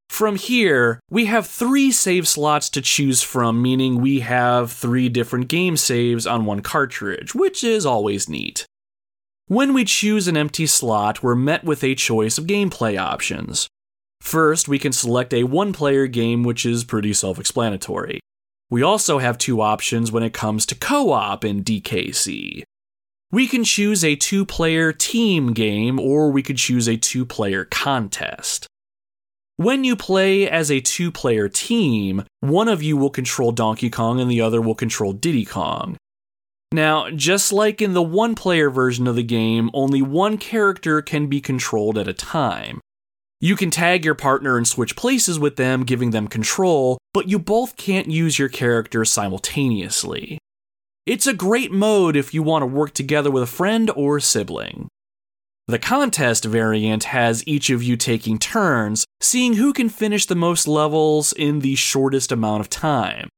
[0.08, 5.48] From here, we have three save slots to choose from, meaning we have three different
[5.48, 8.64] game saves on one cartridge, which is always neat.
[9.48, 13.68] When we choose an empty slot, we're met with a choice of gameplay options.
[14.22, 18.20] First, we can select a one player game, which is pretty self explanatory.
[18.70, 22.62] We also have two options when it comes to co op in DKC.
[23.30, 27.64] We can choose a two player team game, or we could choose a two player
[27.64, 28.66] contest.
[29.56, 34.20] When you play as a two player team, one of you will control Donkey Kong
[34.20, 35.96] and the other will control Diddy Kong.
[36.72, 41.28] Now, just like in the one player version of the game, only one character can
[41.28, 42.80] be controlled at a time.
[43.40, 47.38] You can tag your partner and switch places with them, giving them control, but you
[47.38, 50.38] both can't use your characters simultaneously.
[51.04, 54.88] It's a great mode if you want to work together with a friend or sibling.
[55.68, 60.66] The contest variant has each of you taking turns, seeing who can finish the most
[60.66, 63.28] levels in the shortest amount of time.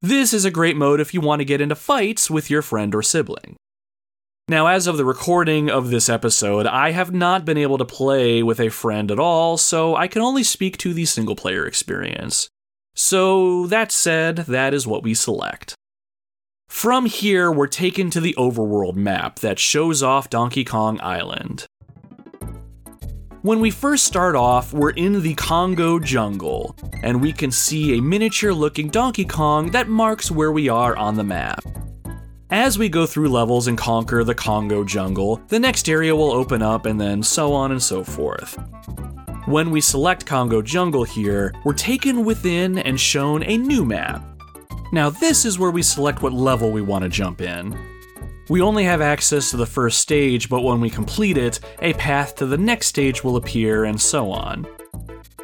[0.00, 2.94] This is a great mode if you want to get into fights with your friend
[2.94, 3.56] or sibling.
[4.48, 8.44] Now, as of the recording of this episode, I have not been able to play
[8.44, 12.48] with a friend at all, so I can only speak to the single player experience.
[12.94, 15.74] So, that said, that is what we select.
[16.68, 21.66] From here, we're taken to the overworld map that shows off Donkey Kong Island.
[23.42, 28.02] When we first start off, we're in the Kongo jungle, and we can see a
[28.02, 31.64] miniature looking Donkey Kong that marks where we are on the map.
[32.50, 36.62] As we go through levels and conquer the Kongo jungle, the next area will open
[36.62, 38.56] up and then so on and so forth.
[39.46, 44.22] When we select Kongo Jungle here, we're taken within and shown a new map.
[44.92, 47.76] Now, this is where we select what level we want to jump in.
[48.48, 52.36] We only have access to the first stage, but when we complete it, a path
[52.36, 54.68] to the next stage will appear, and so on.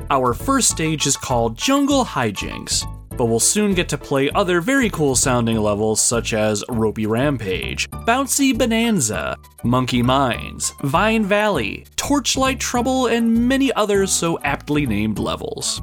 [0.09, 2.86] Our first stage is called Jungle Hijinks,
[3.16, 7.90] but we'll soon get to play other very cool sounding levels such as Ropey Rampage,
[7.90, 15.80] Bouncy Bonanza, Monkey Mines, Vine Valley, Torchlight Trouble, and many others so aptly named levels.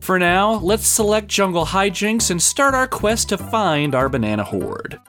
[0.00, 5.00] For now, let's select Jungle Hijinks and start our quest to find our banana hoard.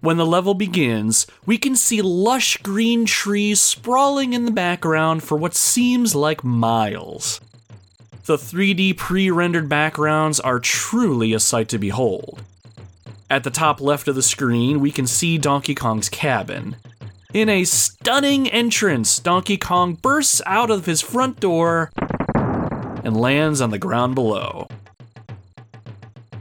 [0.00, 5.38] When the level begins, we can see lush green trees sprawling in the background for
[5.38, 7.40] what seems like miles.
[8.26, 12.42] The 3D pre rendered backgrounds are truly a sight to behold.
[13.28, 16.76] At the top left of the screen, we can see Donkey Kong's cabin.
[17.34, 21.90] In a stunning entrance, Donkey Kong bursts out of his front door
[23.04, 24.68] and lands on the ground below.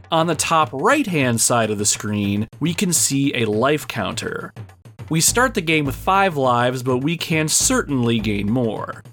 [0.09, 4.53] On the top right hand side of the screen, we can see a life counter.
[5.09, 9.03] We start the game with 5 lives, but we can certainly gain more.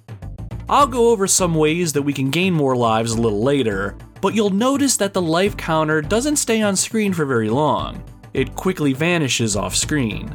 [0.70, 4.36] I'll go over some ways that we can gain more lives a little later, but
[4.36, 8.04] you'll notice that the life counter doesn't stay on screen for very long.
[8.34, 10.32] It quickly vanishes off screen.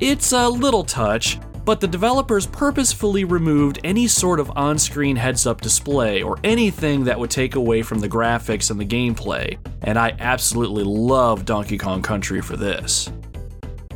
[0.00, 5.46] It's a little touch, but the developers purposefully removed any sort of on screen heads
[5.46, 9.98] up display or anything that would take away from the graphics and the gameplay, and
[9.98, 13.12] I absolutely love Donkey Kong Country for this.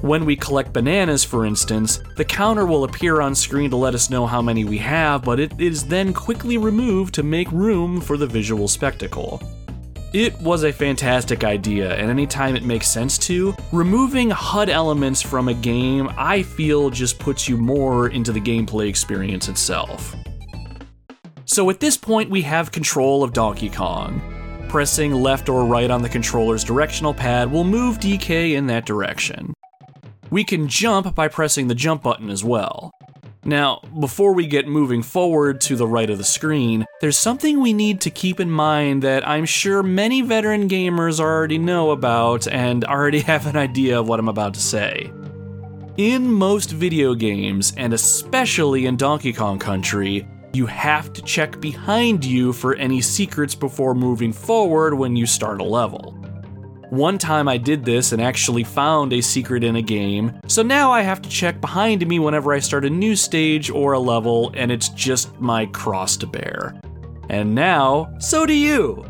[0.02, 4.10] When we collect bananas, for instance, the counter will appear on screen to let us
[4.10, 8.16] know how many we have, but it is then quickly removed to make room for
[8.16, 9.42] the visual spectacle.
[10.12, 15.48] It was a fantastic idea, and anytime it makes sense to, removing HUD elements from
[15.48, 20.14] a game, I feel just puts you more into the gameplay experience itself.
[21.46, 24.20] So at this point, we have control of Donkey Kong.
[24.68, 29.54] Pressing left or right on the controller's directional pad will move DK in that direction.
[30.30, 32.92] We can jump by pressing the jump button as well.
[33.44, 37.72] Now, before we get moving forward to the right of the screen, there's something we
[37.72, 42.84] need to keep in mind that I'm sure many veteran gamers already know about and
[42.84, 45.12] already have an idea of what I'm about to say.
[45.96, 52.24] In most video games, and especially in Donkey Kong Country, you have to check behind
[52.24, 56.18] you for any secrets before moving forward when you start a level.
[56.90, 60.92] One time I did this and actually found a secret in a game, so now
[60.92, 64.52] I have to check behind me whenever I start a new stage or a level,
[64.54, 66.80] and it's just my cross to bear.
[67.28, 69.04] And now, so do you!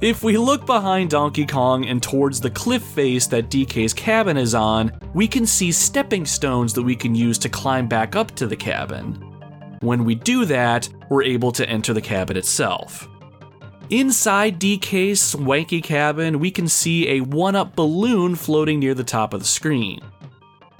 [0.00, 4.54] If we look behind Donkey Kong and towards the cliff face that DK's cabin is
[4.54, 8.46] on, we can see stepping stones that we can use to climb back up to
[8.46, 9.14] the cabin.
[9.80, 13.06] When we do that, we're able to enter the cabin itself.
[13.90, 19.34] Inside DK's swanky cabin, we can see a 1 up balloon floating near the top
[19.34, 20.00] of the screen.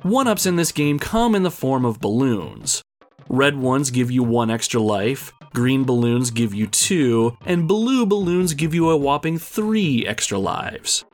[0.02, 2.82] 1 ups in this game come in the form of balloons.
[3.28, 8.54] Red ones give you 1 extra life, green balloons give you 2, and blue balloons
[8.54, 11.04] give you a whopping 3 extra lives.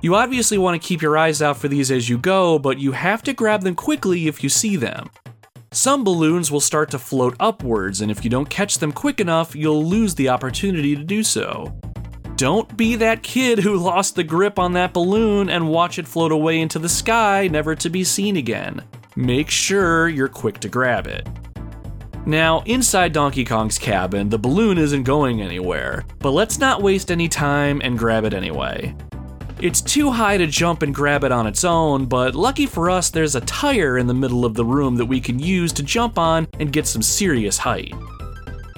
[0.00, 2.92] You obviously want to keep your eyes out for these as you go, but you
[2.92, 5.10] have to grab them quickly if you see them.
[5.76, 9.54] Some balloons will start to float upwards, and if you don't catch them quick enough,
[9.54, 11.78] you'll lose the opportunity to do so.
[12.36, 16.32] Don't be that kid who lost the grip on that balloon and watch it float
[16.32, 18.82] away into the sky, never to be seen again.
[19.16, 21.28] Make sure you're quick to grab it.
[22.24, 27.28] Now, inside Donkey Kong's cabin, the balloon isn't going anywhere, but let's not waste any
[27.28, 28.96] time and grab it anyway.
[29.58, 33.08] It's too high to jump and grab it on its own, but lucky for us,
[33.08, 36.18] there's a tire in the middle of the room that we can use to jump
[36.18, 37.94] on and get some serious height.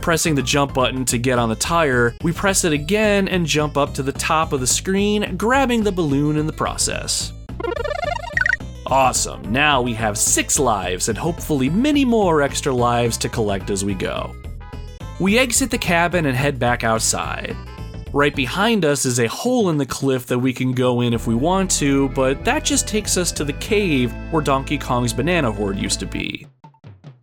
[0.00, 3.76] Pressing the jump button to get on the tire, we press it again and jump
[3.76, 7.32] up to the top of the screen, grabbing the balloon in the process.
[8.86, 13.84] Awesome, now we have six lives and hopefully many more extra lives to collect as
[13.84, 14.32] we go.
[15.18, 17.56] We exit the cabin and head back outside.
[18.12, 21.26] Right behind us is a hole in the cliff that we can go in if
[21.26, 25.52] we want to, but that just takes us to the cave where Donkey Kong's banana
[25.52, 26.46] hoard used to be.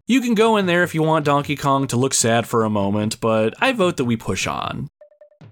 [0.06, 2.70] You can go in there if you want Donkey Kong to look sad for a
[2.70, 4.88] moment, but I vote that we push on.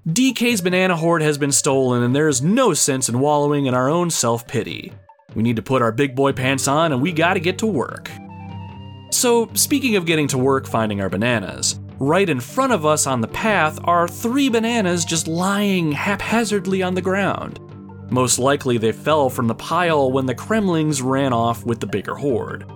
[0.08, 3.90] DK's banana hoard has been stolen, and there is no sense in wallowing in our
[3.90, 4.94] own self pity.
[5.34, 8.12] We need to put our big boy pants on, and we gotta get to work.
[9.12, 13.22] So, speaking of getting to work finding our bananas, Right in front of us on
[13.22, 17.62] the path are three bananas just lying haphazardly on the ground.
[18.12, 22.14] Most likely they fell from the pile when the Kremlings ran off with the bigger
[22.14, 22.70] hoard.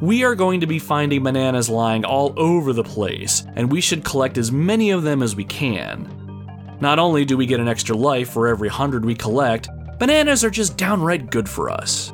[0.00, 4.04] We are going to be finding bananas lying all over the place, and we should
[4.04, 6.78] collect as many of them as we can.
[6.80, 10.50] Not only do we get an extra life for every hundred we collect, bananas are
[10.50, 12.12] just downright good for us.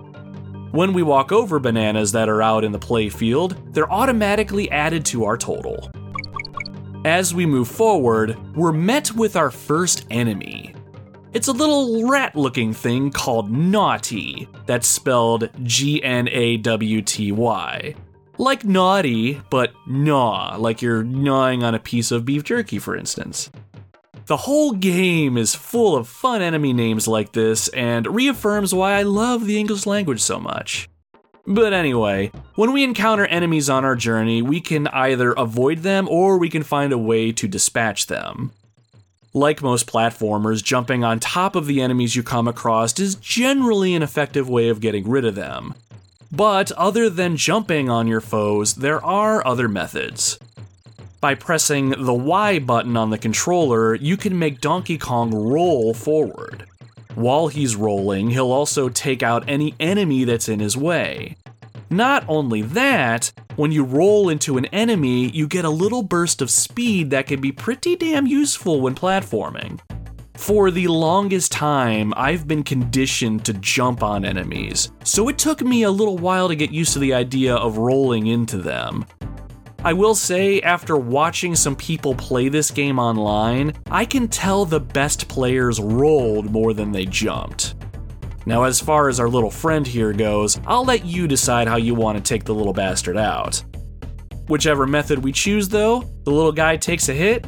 [0.73, 5.27] When we walk over bananas that are out in the playfield, they're automatically added to
[5.27, 5.91] our total.
[7.05, 10.75] As we move forward, we're met with our first enemy.
[11.33, 17.31] It's a little rat looking thing called Gnawty, that's spelled G N A W T
[17.31, 17.95] Y.
[18.37, 23.51] Like naughty, but gnaw, like you're gnawing on a piece of beef jerky, for instance.
[24.27, 29.03] The whole game is full of fun enemy names like this and reaffirms why I
[29.03, 30.89] love the English language so much.
[31.51, 36.37] But anyway, when we encounter enemies on our journey, we can either avoid them or
[36.37, 38.53] we can find a way to dispatch them.
[39.33, 44.03] Like most platformers, jumping on top of the enemies you come across is generally an
[44.03, 45.73] effective way of getting rid of them.
[46.31, 50.39] But other than jumping on your foes, there are other methods.
[51.23, 56.67] By pressing the Y button on the controller, you can make Donkey Kong roll forward.
[57.19, 61.37] While he's rolling, he'll also take out any enemy that's in his way.
[61.91, 66.49] Not only that, when you roll into an enemy, you get a little burst of
[66.49, 69.81] speed that can be pretty damn useful when platforming.
[70.35, 75.83] For the longest time, I've been conditioned to jump on enemies, so it took me
[75.83, 79.05] a little while to get used to the idea of rolling into them.
[79.89, 84.81] I will say, after watching some people play this game online, I can tell the
[84.81, 87.75] best players rolled more than they jumped.
[88.45, 91.95] Now, as far as our little friend here goes, I'll let you decide how you
[91.95, 93.65] want to take the little bastard out.
[94.49, 97.47] Whichever method we choose, though, the little guy takes a hit,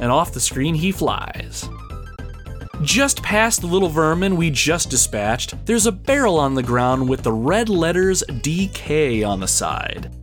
[0.00, 1.68] and off the screen he flies.
[2.80, 7.22] Just past the little vermin we just dispatched, there's a barrel on the ground with
[7.22, 10.17] the red letters DK on the side.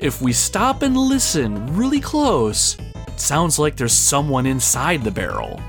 [0.00, 2.76] If we stop and listen really close,
[3.08, 5.60] it sounds like there's someone inside the barrel.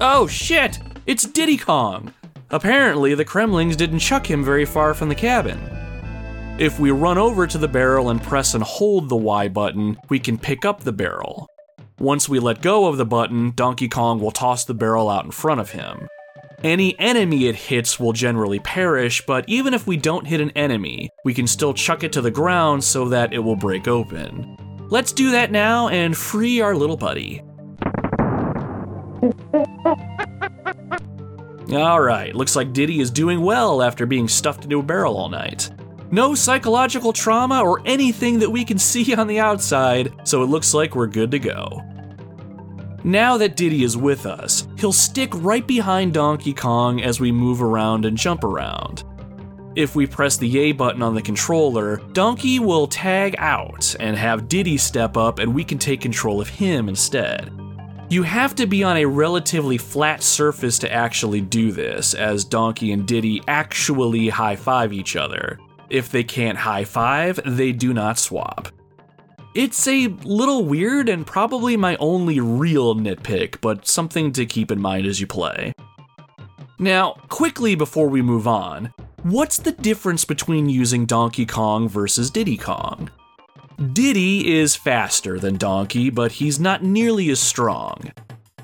[0.00, 0.78] Oh shit!
[1.04, 2.14] It's Diddy Kong!
[2.50, 5.60] Apparently, the Kremlings didn't chuck him very far from the cabin.
[6.58, 10.18] If we run over to the barrel and press and hold the Y button, we
[10.18, 11.46] can pick up the barrel.
[11.98, 15.30] Once we let go of the button, Donkey Kong will toss the barrel out in
[15.30, 16.08] front of him.
[16.64, 21.10] Any enemy it hits will generally perish, but even if we don't hit an enemy,
[21.22, 24.56] we can still chuck it to the ground so that it will break open.
[24.88, 27.42] Let's do that now and free our little buddy.
[31.70, 35.70] Alright, looks like Diddy is doing well after being stuffed into a barrel all night.
[36.10, 40.72] No psychological trauma or anything that we can see on the outside, so it looks
[40.72, 41.82] like we're good to go.
[43.06, 47.62] Now that Diddy is with us, he'll stick right behind Donkey Kong as we move
[47.62, 49.04] around and jump around.
[49.76, 54.48] If we press the A button on the controller, Donkey will tag out and have
[54.48, 57.52] Diddy step up and we can take control of him instead.
[58.08, 62.92] You have to be on a relatively flat surface to actually do this, as Donkey
[62.92, 65.58] and Diddy actually high five each other.
[65.90, 68.68] If they can't high five, they do not swap.
[69.54, 74.80] It's a little weird and probably my only real nitpick, but something to keep in
[74.80, 75.72] mind as you play.
[76.80, 78.92] Now, quickly before we move on,
[79.22, 83.10] what's the difference between using Donkey Kong versus Diddy Kong?
[83.92, 88.10] Diddy is faster than Donkey, but he's not nearly as strong.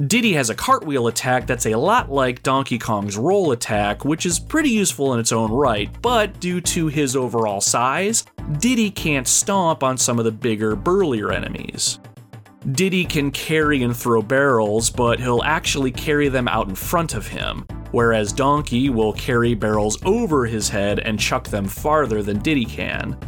[0.07, 4.39] Diddy has a cartwheel attack that's a lot like Donkey Kong's roll attack, which is
[4.39, 8.25] pretty useful in its own right, but due to his overall size,
[8.61, 11.99] Diddy can't stomp on some of the bigger, burlier enemies.
[12.73, 17.27] Diddy can carry and throw barrels, but he'll actually carry them out in front of
[17.27, 22.65] him, whereas Donkey will carry barrels over his head and chuck them farther than Diddy
[22.65, 23.19] can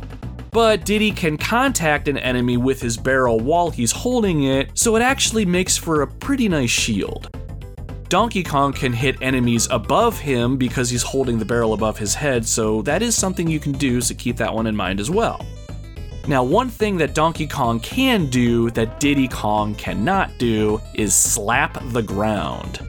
[0.53, 5.03] but Diddy can contact an enemy with his barrel while he's holding it, so it
[5.03, 7.34] actually makes for a pretty nice shield.
[8.11, 12.46] Donkey Kong can hit enemies above him because he's holding the barrel above his head,
[12.46, 15.40] so that is something you can do, so keep that one in mind as well.
[16.28, 21.78] Now, one thing that Donkey Kong can do that Diddy Kong cannot do is slap
[21.86, 22.86] the ground.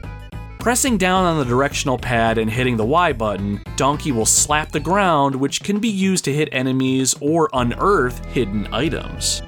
[0.64, 4.80] Pressing down on the directional pad and hitting the Y button, Donkey will slap the
[4.80, 9.42] ground, which can be used to hit enemies or unearth hidden items.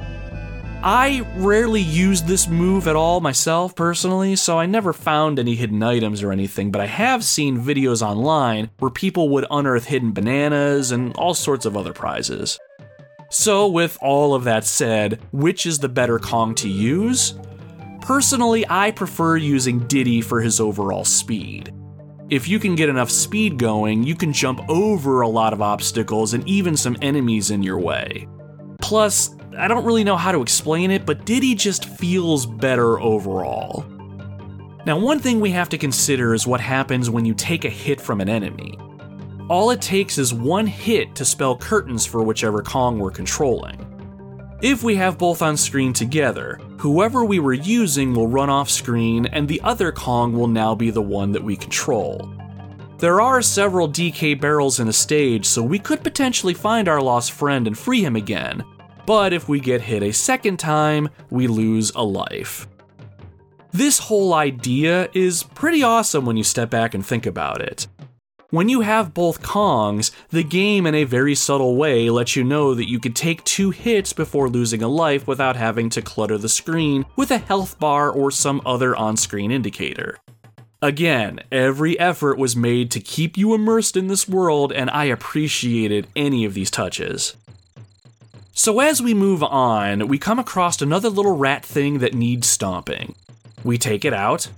[0.82, 5.82] I rarely use this move at all myself personally, so I never found any hidden
[5.82, 10.90] items or anything, but I have seen videos online where people would unearth hidden bananas
[10.92, 12.58] and all sorts of other prizes.
[13.30, 17.32] So, with all of that said, which is the better Kong to use?
[18.06, 21.74] Personally, I prefer using Diddy for his overall speed.
[22.30, 26.32] If you can get enough speed going, you can jump over a lot of obstacles
[26.32, 28.28] and even some enemies in your way.
[28.80, 33.84] Plus, I don't really know how to explain it, but Diddy just feels better overall.
[34.86, 38.00] Now, one thing we have to consider is what happens when you take a hit
[38.00, 38.78] from an enemy.
[39.50, 43.84] All it takes is one hit to spell curtains for whichever Kong we're controlling.
[44.62, 49.26] If we have both on screen together, whoever we were using will run off screen
[49.26, 52.30] and the other Kong will now be the one that we control.
[52.98, 57.32] There are several DK barrels in a stage, so we could potentially find our lost
[57.32, 58.64] friend and free him again,
[59.04, 62.66] but if we get hit a second time, we lose a life.
[63.72, 67.86] This whole idea is pretty awesome when you step back and think about it.
[68.50, 72.74] When you have both Kongs, the game in a very subtle way lets you know
[72.74, 76.48] that you could take two hits before losing a life without having to clutter the
[76.48, 80.18] screen with a health bar or some other on screen indicator.
[80.80, 86.06] Again, every effort was made to keep you immersed in this world, and I appreciated
[86.14, 87.34] any of these touches.
[88.52, 93.16] So, as we move on, we come across another little rat thing that needs stomping.
[93.64, 94.48] We take it out,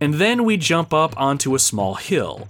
[0.00, 2.46] and then we jump up onto a small hill.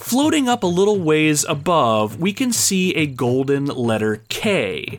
[0.00, 4.98] Floating up a little ways above, we can see a golden letter K.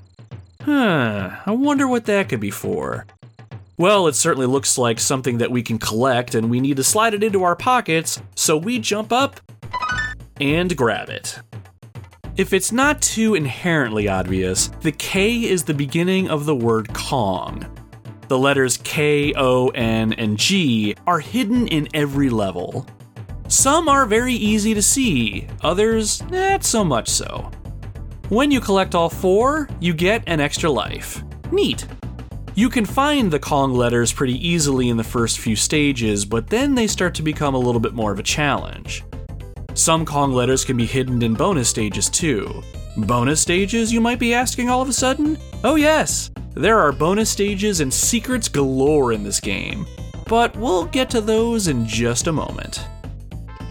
[0.62, 3.08] Huh, I wonder what that could be for.
[3.78, 7.14] Well, it certainly looks like something that we can collect, and we need to slide
[7.16, 9.42] it into our pockets, so we jump up
[10.40, 11.40] and grab it.
[12.38, 17.66] If it's not too inherently obvious, the K is the beginning of the word Kong.
[18.30, 22.86] The letters K, O, N, and G are hidden in every level.
[23.52, 27.52] Some are very easy to see, others, not so much so.
[28.30, 31.22] When you collect all four, you get an extra life.
[31.52, 31.86] Neat.
[32.56, 36.76] You can find the Kong letters pretty easily in the first few stages, but then
[36.76, 39.04] they start to become a little bit more of a challenge.
[39.74, 42.64] Some Kong letters can be hidden in bonus stages too.
[42.96, 45.38] Bonus stages, you might be asking all of a sudden?
[45.66, 46.32] Oh, yes!
[46.54, 49.86] There are bonus stages and secrets galore in this game,
[50.28, 52.88] but we'll get to those in just a moment.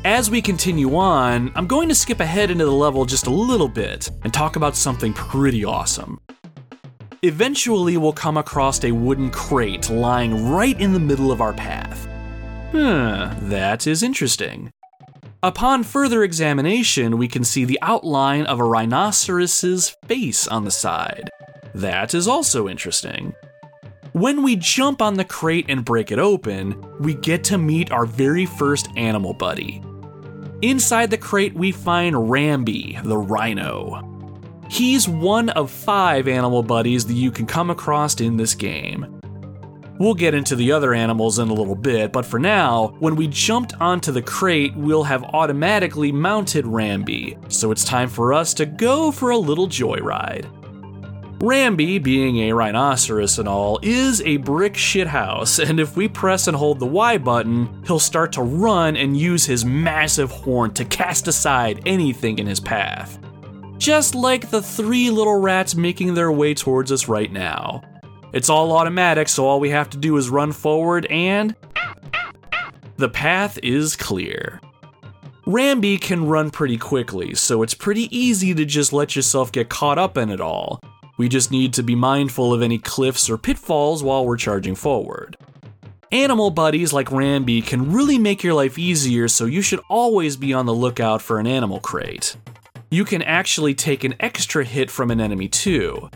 [0.04, 3.68] As we continue on, I'm going to skip ahead into the level just a little
[3.68, 6.18] bit and talk about something pretty awesome.
[7.20, 12.08] Eventually, we'll come across a wooden crate lying right in the middle of our path.
[12.72, 14.72] Huh, that is interesting.
[15.42, 21.28] Upon further examination, we can see the outline of a rhinoceros's face on the side.
[21.74, 23.34] That is also interesting.
[24.12, 28.06] When we jump on the crate and break it open, we get to meet our
[28.06, 29.82] very first animal buddy.
[30.62, 34.06] Inside the crate, we find Rambi, the rhino.
[34.68, 39.20] He's one of five animal buddies that you can come across in this game.
[39.98, 43.26] We'll get into the other animals in a little bit, but for now, when we
[43.26, 48.66] jumped onto the crate, we'll have automatically mounted Rambi, so it's time for us to
[48.66, 50.46] go for a little joyride.
[51.40, 56.56] Rambi, being a rhinoceros and all, is a brick shithouse, and if we press and
[56.56, 61.28] hold the Y button, he'll start to run and use his massive horn to cast
[61.28, 63.18] aside anything in his path
[63.80, 67.80] just like the three little rats making their way towards us right now.
[68.34, 71.56] It's all automatic, so all we have to do is run forward and.
[72.98, 74.60] The path is clear.
[75.46, 79.98] Rambi can run pretty quickly, so it's pretty easy to just let yourself get caught
[79.98, 80.78] up in it all.
[81.20, 85.36] We just need to be mindful of any cliffs or pitfalls while we're charging forward.
[86.10, 90.52] Animal buddies like Rambi can really make your life easier, so you should always be
[90.52, 92.36] on the lookout for an animal crate
[92.92, 96.10] you can actually take an extra hit from an enemy too.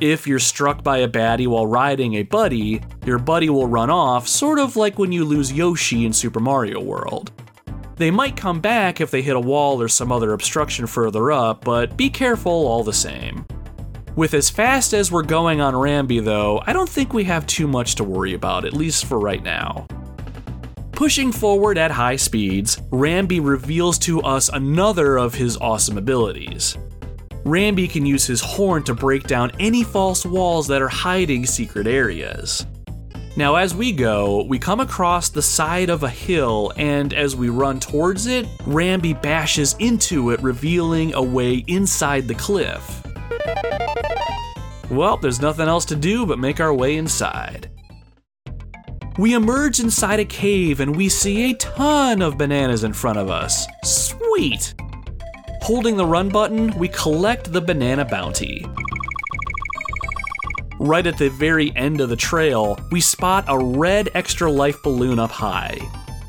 [0.00, 4.26] If you're struck by a baddie while riding a buddy, your buddy will run off,
[4.26, 7.30] sort of like when you lose Yoshi in Super Mario World.
[7.96, 11.64] They might come back if they hit a wall or some other obstruction further up,
[11.64, 13.44] but be careful all the same.
[14.16, 17.68] With as fast as we're going on Rambi, though, I don't think we have too
[17.68, 19.86] much to worry about, at least for right now.
[20.92, 26.76] Pushing forward at high speeds, Rambi reveals to us another of his awesome abilities.
[27.44, 31.86] Rambi can use his horn to break down any false walls that are hiding secret
[31.86, 32.66] areas.
[33.36, 37.48] Now, as we go, we come across the side of a hill, and as we
[37.48, 43.00] run towards it, Rambi bashes into it, revealing a way inside the cliff.
[44.90, 47.70] Well, there's nothing else to do but make our way inside.
[49.18, 53.28] We emerge inside a cave and we see a ton of bananas in front of
[53.28, 53.66] us.
[53.84, 54.74] Sweet!
[55.62, 58.64] Holding the run button, we collect the banana bounty.
[60.78, 65.18] Right at the very end of the trail, we spot a red extra life balloon
[65.18, 65.76] up high.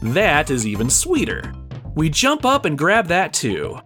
[0.02, 1.54] That is even sweeter.
[1.96, 3.80] We jump up and grab that too.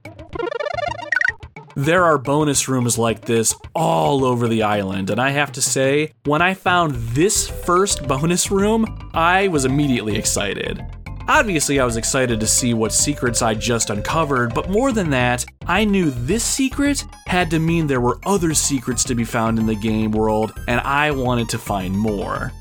[1.76, 6.12] There are bonus rooms like this all over the island, and I have to say,
[6.26, 10.86] when I found this first bonus room, I was immediately excited.
[11.28, 15.46] Obviously, I was excited to see what secrets I just uncovered, but more than that,
[15.66, 19.66] I knew this secret had to mean there were other secrets to be found in
[19.66, 22.52] the game world, and I wanted to find more.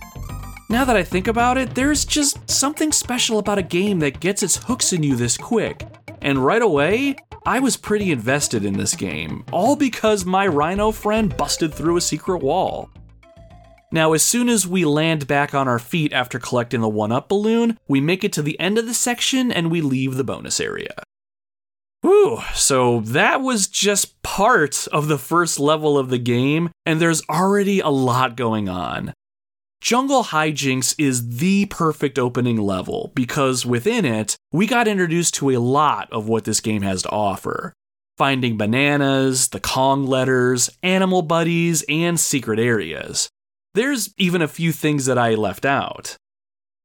[0.70, 4.42] Now that I think about it, there's just something special about a game that gets
[4.42, 5.84] its hooks in you this quick.
[6.22, 11.36] And right away, I was pretty invested in this game, all because my rhino friend
[11.36, 12.88] busted through a secret wall.
[13.90, 17.28] Now, as soon as we land back on our feet after collecting the 1 Up
[17.28, 20.61] balloon, we make it to the end of the section and we leave the bonus
[20.61, 20.95] area.
[22.03, 27.22] Whew, so that was just part of the first level of the game, and there's
[27.28, 29.14] already a lot going on.
[29.82, 35.58] Jungle Hijinks is the perfect opening level because within it, we got introduced to a
[35.58, 37.72] lot of what this game has to offer.
[38.16, 43.28] Finding bananas, the Kong letters, animal buddies, and secret areas.
[43.74, 46.16] There's even a few things that I left out.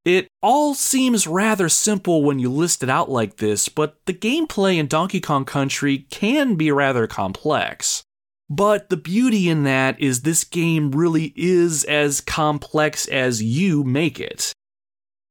[0.03, 4.77] It all seems rather simple when you list it out like this, but the gameplay
[4.79, 8.01] in Donkey Kong Country can be rather complex.
[8.49, 14.19] But the beauty in that is this game really is as complex as you make
[14.19, 14.53] it.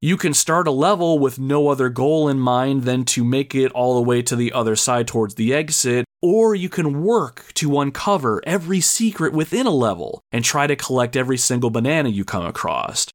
[0.02, 3.72] You can start a level with no other goal in mind than to make it
[3.72, 7.80] all the way to the other side towards the exit, or you can work to
[7.80, 12.44] uncover every secret within a level and try to collect every single banana you come
[12.44, 13.06] across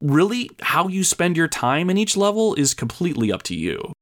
[0.00, 3.92] really, how you spend your time in each level is completely up to you.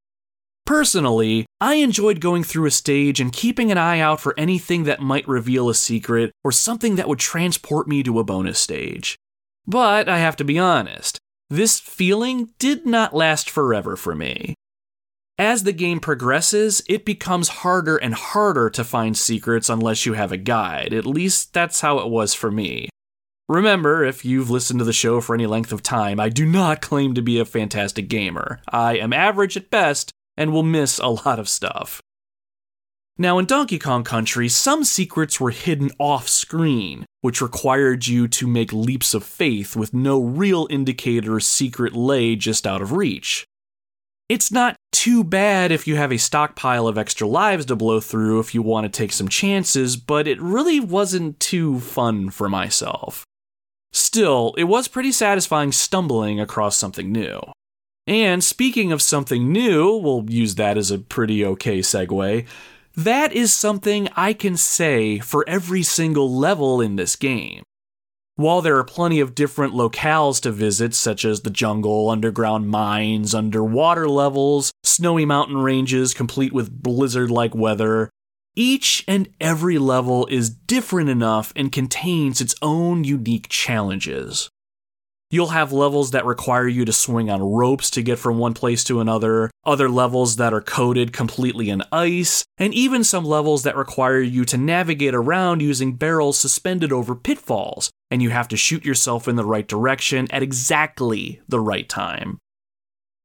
[0.68, 5.00] Personally, I enjoyed going through a stage and keeping an eye out for anything that
[5.00, 9.16] might reveal a secret or something that would transport me to a bonus stage.
[9.66, 14.52] But I have to be honest, this feeling did not last forever for me.
[15.38, 20.32] As the game progresses, it becomes harder and harder to find secrets unless you have
[20.32, 20.92] a guide.
[20.92, 22.90] At least that's how it was for me.
[23.48, 26.82] Remember, if you've listened to the show for any length of time, I do not
[26.82, 28.60] claim to be a fantastic gamer.
[28.70, 32.00] I am average at best and will miss a lot of stuff.
[33.18, 38.46] Now, in Donkey Kong Country, some secrets were hidden off screen, which required you to
[38.46, 43.44] make leaps of faith with no real indicator secret lay just out of reach.
[44.28, 48.38] It's not too bad if you have a stockpile of extra lives to blow through
[48.38, 53.24] if you want to take some chances, but it really wasn't too fun for myself.
[53.92, 57.40] Still, it was pretty satisfying stumbling across something new.
[58.08, 62.46] And speaking of something new, we'll use that as a pretty okay segue.
[62.96, 67.62] That is something I can say for every single level in this game.
[68.36, 73.34] While there are plenty of different locales to visit, such as the jungle, underground mines,
[73.34, 78.08] underwater levels, snowy mountain ranges complete with blizzard like weather,
[78.56, 84.48] each and every level is different enough and contains its own unique challenges.
[85.30, 88.82] You'll have levels that require you to swing on ropes to get from one place
[88.84, 93.76] to another, other levels that are coated completely in ice, and even some levels that
[93.76, 98.86] require you to navigate around using barrels suspended over pitfalls, and you have to shoot
[98.86, 102.38] yourself in the right direction at exactly the right time.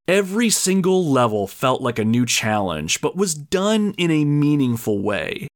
[0.06, 5.47] Every single level felt like a new challenge, but was done in a meaningful way.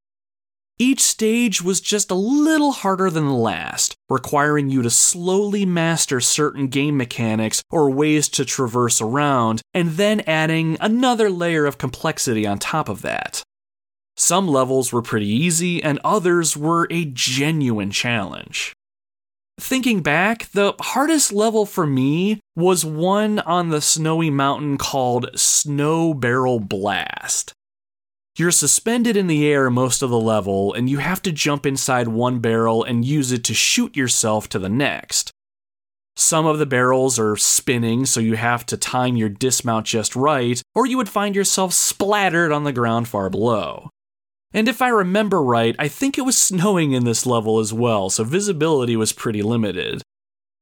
[0.79, 6.21] Each stage was just a little harder than the last, requiring you to slowly master
[6.21, 12.45] certain game mechanics or ways to traverse around, and then adding another layer of complexity
[12.45, 13.41] on top of that.
[14.15, 18.73] Some levels were pretty easy, and others were a genuine challenge.
[19.59, 26.13] Thinking back, the hardest level for me was one on the snowy mountain called Snow
[26.13, 27.53] Barrel Blast.
[28.37, 32.07] You're suspended in the air most of the level, and you have to jump inside
[32.07, 35.31] one barrel and use it to shoot yourself to the next.
[36.15, 40.61] Some of the barrels are spinning, so you have to time your dismount just right,
[40.75, 43.89] or you would find yourself splattered on the ground far below.
[44.53, 48.11] And if I remember right, I think it was snowing in this level as well,
[48.11, 50.03] so visibility was pretty limited.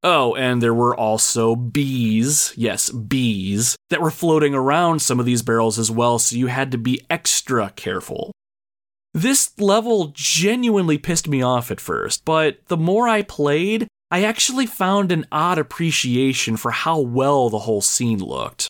[0.07, 5.41] Oh, and there were also bees, yes, bees, that were floating around some of these
[5.41, 8.31] barrels as well, so you had to be extra careful.
[9.15, 14.67] This level genuinely pissed me off at first, but the more I played, I actually
[14.67, 18.67] found an odd appreciation for how well the whole scene looked.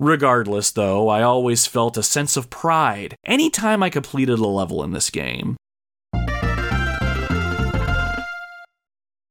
[0.00, 4.90] Regardless, though, I always felt a sense of pride anytime I completed a level in
[4.90, 5.56] this game.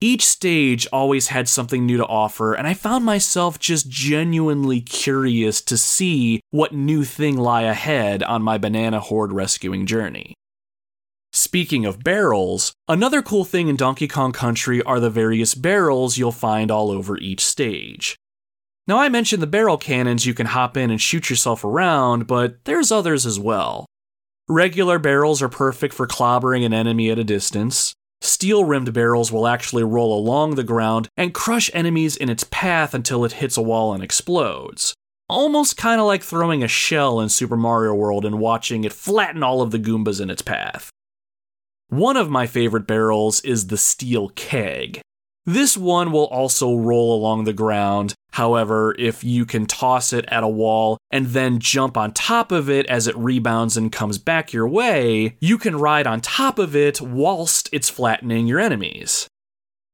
[0.02, 5.60] Each stage always had something new to offer, and I found myself just genuinely curious
[5.64, 10.36] to see what new thing lie ahead on my banana hoard rescuing journey.
[11.34, 16.32] Speaking of barrels, another cool thing in Donkey Kong Country are the various barrels you'll
[16.32, 18.16] find all over each stage.
[18.88, 22.64] Now, I mentioned the barrel cannons you can hop in and shoot yourself around, but
[22.64, 23.86] there's others as well.
[24.48, 27.94] Regular barrels are perfect for clobbering an enemy at a distance.
[28.22, 32.94] Steel rimmed barrels will actually roll along the ground and crush enemies in its path
[32.94, 34.94] until it hits a wall and explodes.
[35.30, 39.44] Almost kind of like throwing a shell in Super Mario World and watching it flatten
[39.44, 40.90] all of the Goombas in its path.
[41.88, 45.02] One of my favorite barrels is the Steel Keg.
[45.50, 48.14] This one will also roll along the ground.
[48.34, 52.70] However, if you can toss it at a wall and then jump on top of
[52.70, 56.76] it as it rebounds and comes back your way, you can ride on top of
[56.76, 59.28] it whilst it's flattening your enemies.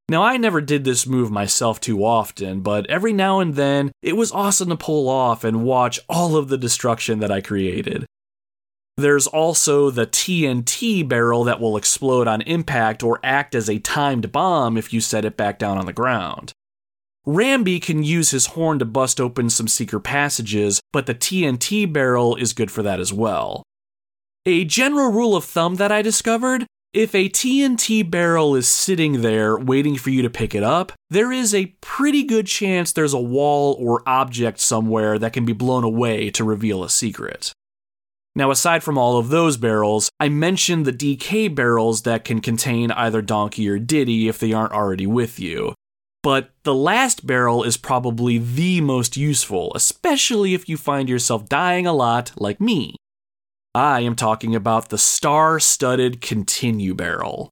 [0.09, 4.17] Now, I never did this move myself too often, but every now and then it
[4.17, 8.05] was awesome to pull off and watch all of the destruction that I created.
[8.97, 14.31] There's also the TNT barrel that will explode on impact or act as a timed
[14.31, 16.53] bomb if you set it back down on the ground.
[17.27, 22.35] Rambi can use his horn to bust open some secret passages, but the TNT barrel
[22.35, 23.63] is good for that as well.
[24.45, 29.57] A general rule of thumb that I discovered if a TNT barrel is sitting there
[29.57, 33.19] waiting for you to pick it up, there is a pretty good chance there's a
[33.19, 37.51] wall or object somewhere that can be blown away to reveal a secret.
[38.35, 42.91] Now, aside from all of those barrels, I mentioned the DK barrels that can contain
[42.91, 45.73] either Donkey or Diddy if they aren't already with you.
[46.21, 51.87] But the last barrel is probably the most useful, especially if you find yourself dying
[51.87, 52.95] a lot like me.
[53.73, 57.49] I am talking about the star studded continue barrel.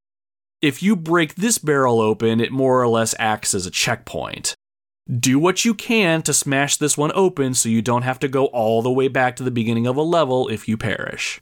[0.62, 4.56] If you break this barrel open, it more or less acts as a checkpoint.
[5.10, 8.46] Do what you can to smash this one open so you don't have to go
[8.48, 11.42] all the way back to the beginning of a level if you perish.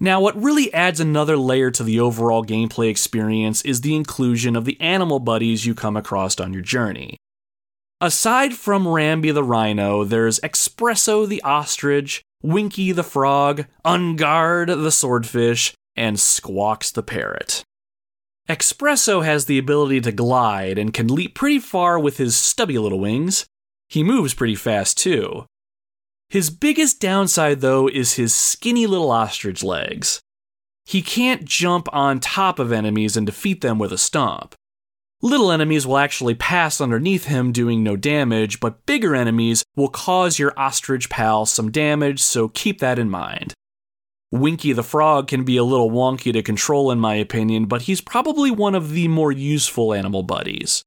[0.00, 4.64] Now, what really adds another layer to the overall gameplay experience is the inclusion of
[4.64, 7.16] the animal buddies you come across on your journey.
[8.00, 15.74] Aside from Rambi the rhino, there's Expresso the ostrich, Winky the frog, Enguarde the swordfish,
[15.96, 17.64] and Squawks the parrot.
[18.48, 22.98] Expresso has the ability to glide and can leap pretty far with his stubby little
[23.00, 23.46] wings.
[23.88, 25.44] He moves pretty fast too.
[26.30, 30.20] His biggest downside, though, is his skinny little ostrich legs.
[30.84, 34.54] He can't jump on top of enemies and defeat them with a stomp.
[35.20, 40.38] Little enemies will actually pass underneath him, doing no damage, but bigger enemies will cause
[40.38, 43.52] your ostrich pal some damage, so keep that in mind.
[44.30, 48.02] Winky the Frog can be a little wonky to control, in my opinion, but he's
[48.02, 50.82] probably one of the more useful animal buddies.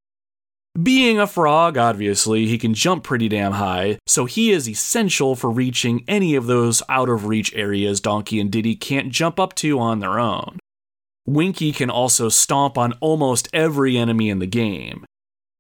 [0.82, 5.50] Being a frog, obviously, he can jump pretty damn high, so he is essential for
[5.50, 9.80] reaching any of those out of reach areas Donkey and Diddy can't jump up to
[9.80, 10.60] on their own.
[11.26, 15.04] Winky can also stomp on almost every enemy in the game.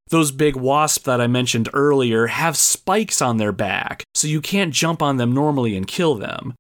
[0.10, 4.74] Those big wasps that I mentioned earlier have spikes on their back, so you can't
[4.74, 6.54] jump on them normally and kill them.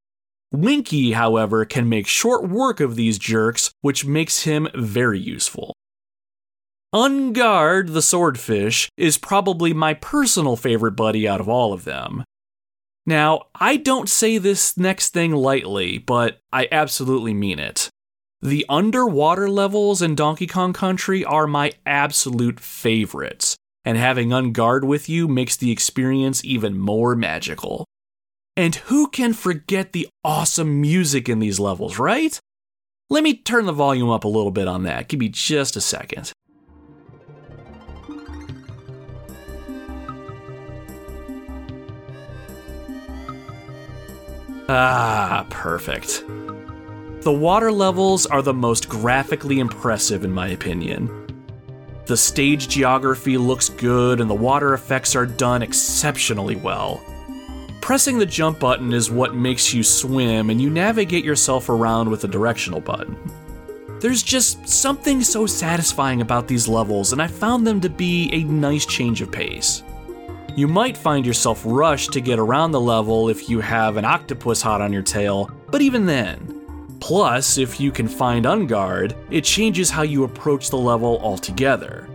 [0.51, 5.73] Winky, however, can make short work of these jerks, which makes him very useful.
[6.93, 12.25] Enguarde the swordfish is probably my personal favorite buddy out of all of them.
[13.05, 17.89] Now, I don't say this next thing lightly, but I absolutely mean it.
[18.41, 25.07] The underwater levels in Donkey Kong Country are my absolute favorites, and having Enguarde with
[25.07, 27.85] you makes the experience even more magical.
[28.57, 32.37] And who can forget the awesome music in these levels, right?
[33.09, 35.07] Let me turn the volume up a little bit on that.
[35.07, 36.31] Give me just a second.
[44.69, 46.23] Ah, perfect.
[47.21, 51.43] The water levels are the most graphically impressive, in my opinion.
[52.05, 57.01] The stage geography looks good, and the water effects are done exceptionally well.
[57.81, 62.21] Pressing the jump button is what makes you swim, and you navigate yourself around with
[62.21, 63.17] the directional button.
[63.99, 68.43] There's just something so satisfying about these levels, and I found them to be a
[68.43, 69.83] nice change of pace.
[70.55, 74.61] You might find yourself rushed to get around the level if you have an octopus
[74.61, 76.61] hot on your tail, but even then,
[77.01, 82.07] Plus, if you can find Enguarde, it changes how you approach the level altogether.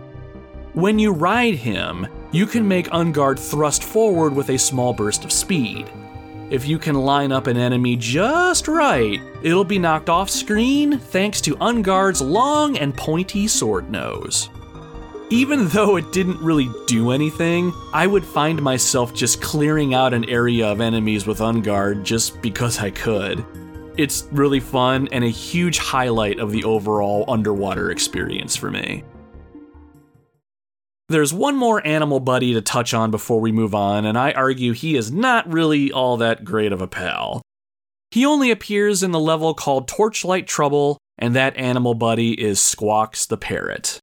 [0.73, 5.31] When you ride him, you can make Enguarde thrust forward with a small burst of
[5.31, 5.89] speed.
[6.49, 11.41] If you can line up an enemy just right, it'll be knocked off screen thanks
[11.41, 14.49] to Enguarde's long and pointy sword nose.
[15.29, 20.29] Even though it didn't really do anything, I would find myself just clearing out an
[20.29, 23.45] area of enemies with Enguarde just because I could.
[23.97, 29.03] It's really fun and a huge highlight of the overall underwater experience for me.
[31.09, 34.73] There's one more animal buddy to touch on before we move on, and I argue
[34.73, 37.41] he is not really all that great of a pal.
[38.11, 43.25] He only appears in the level called Torchlight Trouble, and that animal buddy is Squawks
[43.25, 43.99] the Parrot.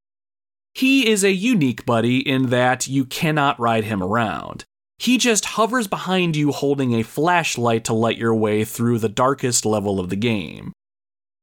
[0.73, 4.65] He is a unique buddy in that you cannot ride him around.
[4.97, 9.65] He just hovers behind you holding a flashlight to light your way through the darkest
[9.65, 10.73] level of the game.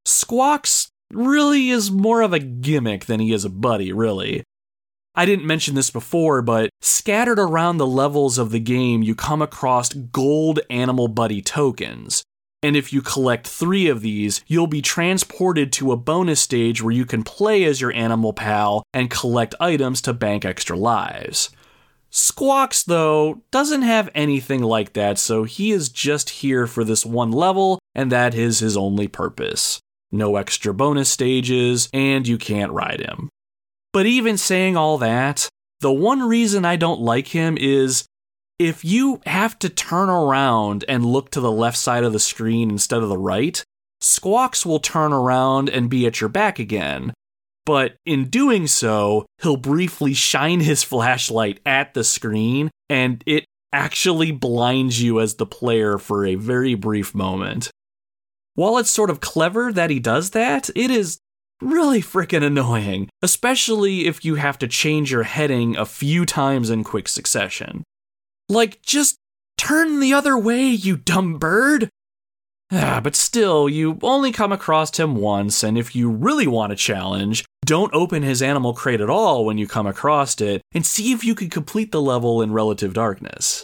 [0.04, 4.42] Squawks really is more of a gimmick than he is a buddy, really.
[5.14, 9.42] I didn't mention this before, but scattered around the levels of the game, you come
[9.42, 12.22] across gold animal buddy tokens.
[12.62, 16.94] And if you collect three of these, you'll be transported to a bonus stage where
[16.94, 21.50] you can play as your animal pal and collect items to bank extra lives.
[22.08, 27.32] Squawks, though, doesn't have anything like that, so he is just here for this one
[27.32, 29.80] level, and that is his only purpose.
[30.10, 33.30] No extra bonus stages, and you can't ride him.
[33.92, 35.48] But even saying all that,
[35.80, 38.06] the one reason I don't like him is
[38.58, 42.70] if you have to turn around and look to the left side of the screen
[42.70, 43.62] instead of the right,
[44.00, 47.12] Squawks will turn around and be at your back again.
[47.64, 54.32] But in doing so, he'll briefly shine his flashlight at the screen, and it actually
[54.32, 57.70] blinds you as the player for a very brief moment.
[58.54, 61.18] While it's sort of clever that he does that, it is
[61.62, 66.84] really freaking annoying, especially if you have to change your heading a few times in
[66.84, 67.84] quick succession.
[68.48, 69.16] Like, just
[69.56, 71.88] turn the other way, you dumb bird!
[72.74, 76.76] Ah, but still, you only come across him once, and if you really want a
[76.76, 81.12] challenge, don't open his animal crate at all when you come across it, and see
[81.12, 83.62] if you can complete the level in relative darkness.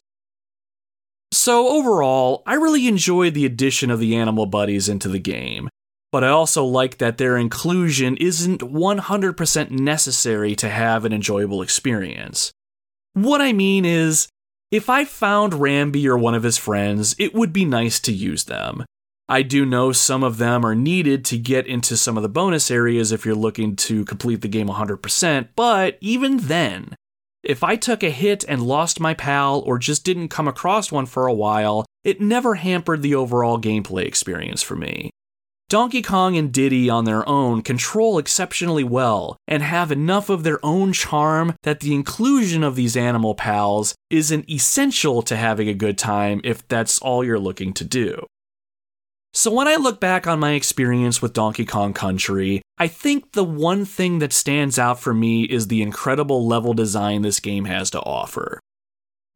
[1.32, 5.68] So, overall, I really enjoyed the addition of the animal buddies into the game,
[6.10, 12.52] but I also like that their inclusion isn't 100% necessary to have an enjoyable experience.
[13.12, 14.28] What I mean is,
[14.70, 18.44] if I found Rambi or one of his friends, it would be nice to use
[18.44, 18.84] them.
[19.28, 22.70] I do know some of them are needed to get into some of the bonus
[22.70, 26.94] areas if you're looking to complete the game 100%, but even then,
[27.42, 31.06] if I took a hit and lost my pal or just didn't come across one
[31.06, 35.10] for a while, it never hampered the overall gameplay experience for me.
[35.68, 40.64] Donkey Kong and Diddy on their own control exceptionally well and have enough of their
[40.64, 45.98] own charm that the inclusion of these animal pals isn't essential to having a good
[45.98, 48.24] time if that's all you're looking to do.
[49.34, 53.44] So, when I look back on my experience with Donkey Kong Country, I think the
[53.44, 57.90] one thing that stands out for me is the incredible level design this game has
[57.90, 58.58] to offer.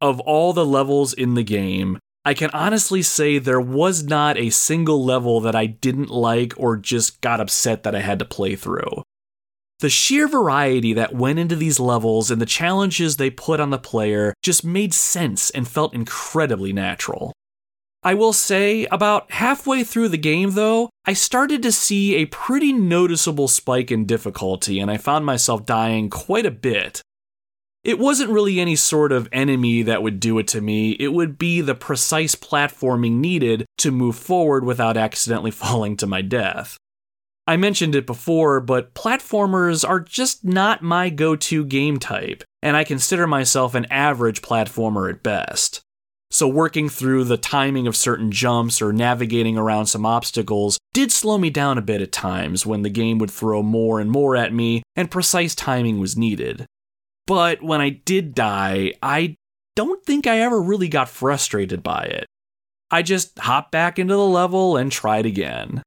[0.01, 4.49] Of all the levels in the game, I can honestly say there was not a
[4.49, 8.55] single level that I didn't like or just got upset that I had to play
[8.55, 9.03] through.
[9.79, 13.77] The sheer variety that went into these levels and the challenges they put on the
[13.77, 17.33] player just made sense and felt incredibly natural.
[18.01, 22.71] I will say, about halfway through the game, though, I started to see a pretty
[22.71, 27.01] noticeable spike in difficulty, and I found myself dying quite a bit.
[27.83, 31.37] It wasn't really any sort of enemy that would do it to me, it would
[31.37, 36.77] be the precise platforming needed to move forward without accidentally falling to my death.
[37.45, 42.77] I mentioned it before, but platformers are just not my go to game type, and
[42.77, 45.81] I consider myself an average platformer at best.
[46.31, 51.37] So, working through the timing of certain jumps or navigating around some obstacles did slow
[51.37, 54.53] me down a bit at times when the game would throw more and more at
[54.53, 56.65] me and precise timing was needed.
[57.25, 59.37] But when I did die, I
[59.75, 62.25] don't think I ever really got frustrated by it.
[62.91, 65.81] I just hopped back into the level and tried again.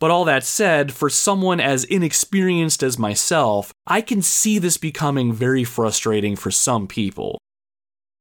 [0.00, 5.32] But all that said, for someone as inexperienced as myself, I can see this becoming
[5.32, 7.38] very frustrating for some people.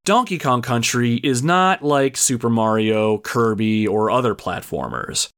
[0.06, 5.30] Donkey Kong Country is not like Super Mario, Kirby, or other platformers.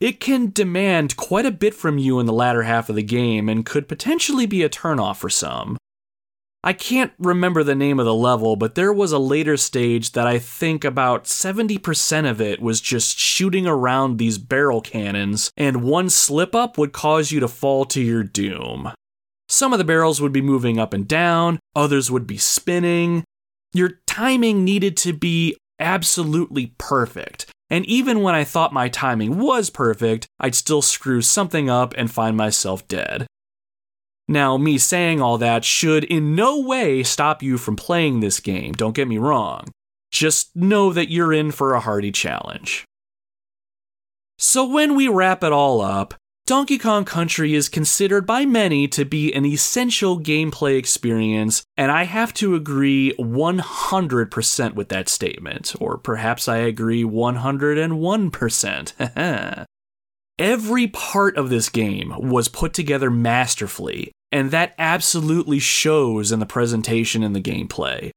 [0.00, 3.48] It can demand quite a bit from you in the latter half of the game
[3.48, 5.76] and could potentially be a turnoff for some.
[6.66, 10.26] I can't remember the name of the level, but there was a later stage that
[10.26, 16.10] I think about 70% of it was just shooting around these barrel cannons, and one
[16.10, 18.90] slip up would cause you to fall to your doom.
[19.48, 23.22] Some of the barrels would be moving up and down, others would be spinning.
[23.72, 27.46] Your timing needed to be absolutely perfect.
[27.70, 32.10] And even when I thought my timing was perfect, I'd still screw something up and
[32.10, 33.28] find myself dead.
[34.28, 38.72] Now, me saying all that should in no way stop you from playing this game,
[38.72, 39.70] don't get me wrong.
[40.10, 42.84] Just know that you're in for a hearty challenge.
[44.38, 46.14] So, when we wrap it all up,
[46.46, 52.04] Donkey Kong Country is considered by many to be an essential gameplay experience, and I
[52.04, 59.64] have to agree 100% with that statement, or perhaps I agree 101%.
[60.38, 66.44] Every part of this game was put together masterfully, and that absolutely shows in the
[66.44, 68.10] presentation and the gameplay.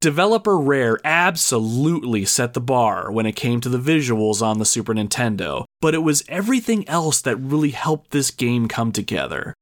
[0.00, 4.94] Developer Rare absolutely set the bar when it came to the visuals on the Super
[4.94, 9.52] Nintendo, but it was everything else that really helped this game come together.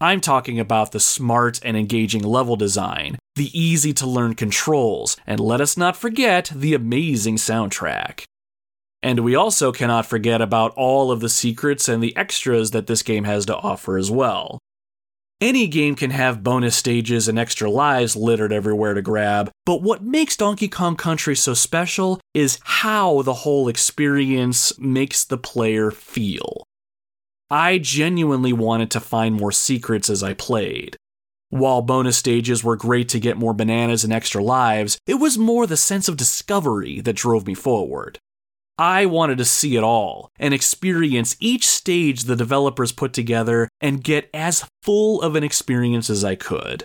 [0.00, 5.38] I'm talking about the smart and engaging level design, the easy to learn controls, and
[5.38, 8.24] let us not forget the amazing soundtrack.
[9.02, 13.02] And we also cannot forget about all of the secrets and the extras that this
[13.02, 14.58] game has to offer as well.
[15.40, 20.02] Any game can have bonus stages and extra lives littered everywhere to grab, but what
[20.02, 26.64] makes Donkey Kong Country so special is how the whole experience makes the player feel.
[27.48, 30.96] I genuinely wanted to find more secrets as I played.
[31.48, 35.66] While bonus stages were great to get more bananas and extra lives, it was more
[35.66, 38.18] the sense of discovery that drove me forward.
[38.80, 44.02] I wanted to see it all and experience each stage the developers put together and
[44.02, 46.84] get as full of an experience as I could.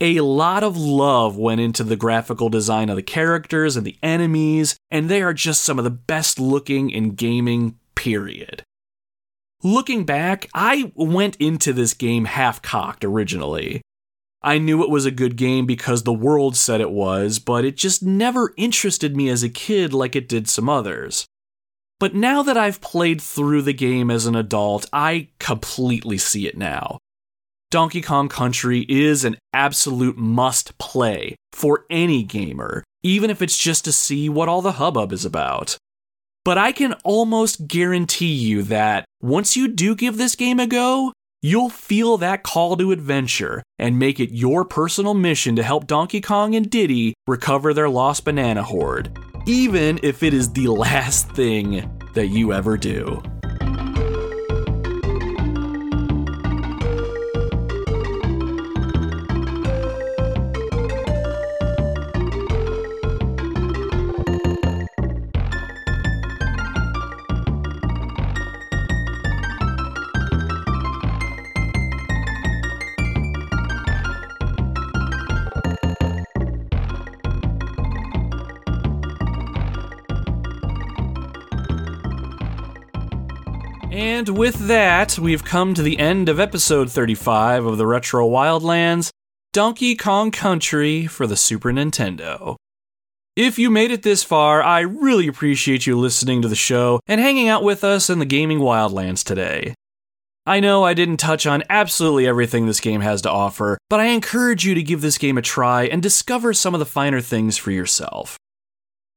[0.00, 4.76] A lot of love went into the graphical design of the characters and the enemies,
[4.90, 8.64] and they are just some of the best looking in gaming, period.
[9.62, 13.82] Looking back, I went into this game half cocked originally.
[14.44, 17.78] I knew it was a good game because the world said it was, but it
[17.78, 21.24] just never interested me as a kid like it did some others.
[21.98, 26.58] But now that I've played through the game as an adult, I completely see it
[26.58, 26.98] now.
[27.70, 33.86] Donkey Kong Country is an absolute must play for any gamer, even if it's just
[33.86, 35.78] to see what all the hubbub is about.
[36.44, 41.14] But I can almost guarantee you that once you do give this game a go,
[41.44, 46.22] you'll feel that call to adventure and make it your personal mission to help Donkey
[46.22, 51.86] Kong and Diddy recover their lost banana hoard, even if it is the last thing
[52.14, 53.22] that you ever do.
[84.04, 89.08] And with that, we've come to the end of episode 35 of the Retro Wildlands
[89.54, 92.56] Donkey Kong Country for the Super Nintendo.
[93.34, 97.18] If you made it this far, I really appreciate you listening to the show and
[97.18, 99.72] hanging out with us in the gaming wildlands today.
[100.44, 104.08] I know I didn't touch on absolutely everything this game has to offer, but I
[104.08, 107.56] encourage you to give this game a try and discover some of the finer things
[107.56, 108.36] for yourself.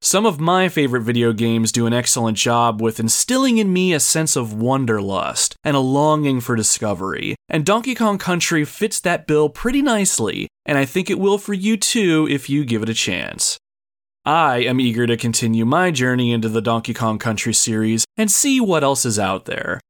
[0.01, 3.99] Some of my favorite video games do an excellent job with instilling in me a
[3.99, 9.49] sense of wanderlust and a longing for discovery, and Donkey Kong Country fits that bill
[9.49, 12.93] pretty nicely, and I think it will for you too if you give it a
[12.93, 13.57] chance.
[14.23, 18.61] I am eager to continue my journey into the Donkey Kong Country series and see
[18.61, 19.81] what else is out there.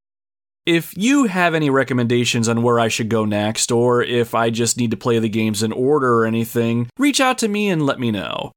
[0.65, 4.77] If you have any recommendations on where I should go next, or if I just
[4.77, 7.99] need to play the games in order or anything, reach out to me and let
[7.99, 8.51] me know.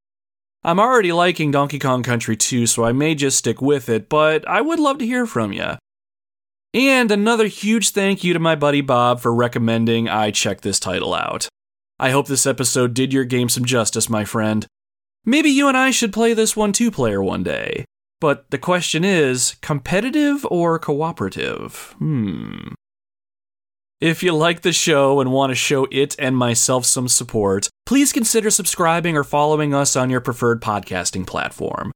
[0.62, 4.46] I'm already liking Donkey Kong Country 2, so I may just stick with it, but
[4.46, 5.78] I would love to hear from you.
[6.74, 11.14] And another huge thank you to my buddy Bob for recommending I check this title
[11.14, 11.48] out.
[11.98, 14.66] I hope this episode did your game some justice, my friend.
[15.24, 17.84] Maybe you and I should play this one two player one day.
[18.20, 21.94] But the question is competitive or cooperative?
[21.98, 22.74] Hmm.
[24.00, 28.14] If you like the show and want to show it and myself some support, please
[28.14, 31.92] consider subscribing or following us on your preferred podcasting platform.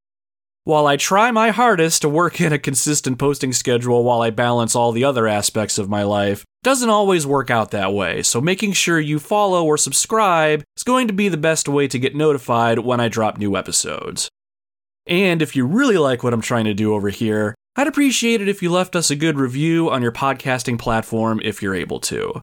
[0.65, 4.77] While I try my hardest to work in a consistent posting schedule while I balance
[4.77, 8.73] all the other aspects of my life, doesn't always work out that way, so making
[8.73, 12.81] sure you follow or subscribe is going to be the best way to get notified
[12.81, 14.29] when I drop new episodes.
[15.07, 18.49] And if you really like what I'm trying to do over here, I'd appreciate it
[18.49, 22.41] if you left us a good review on your podcasting platform if you're able to.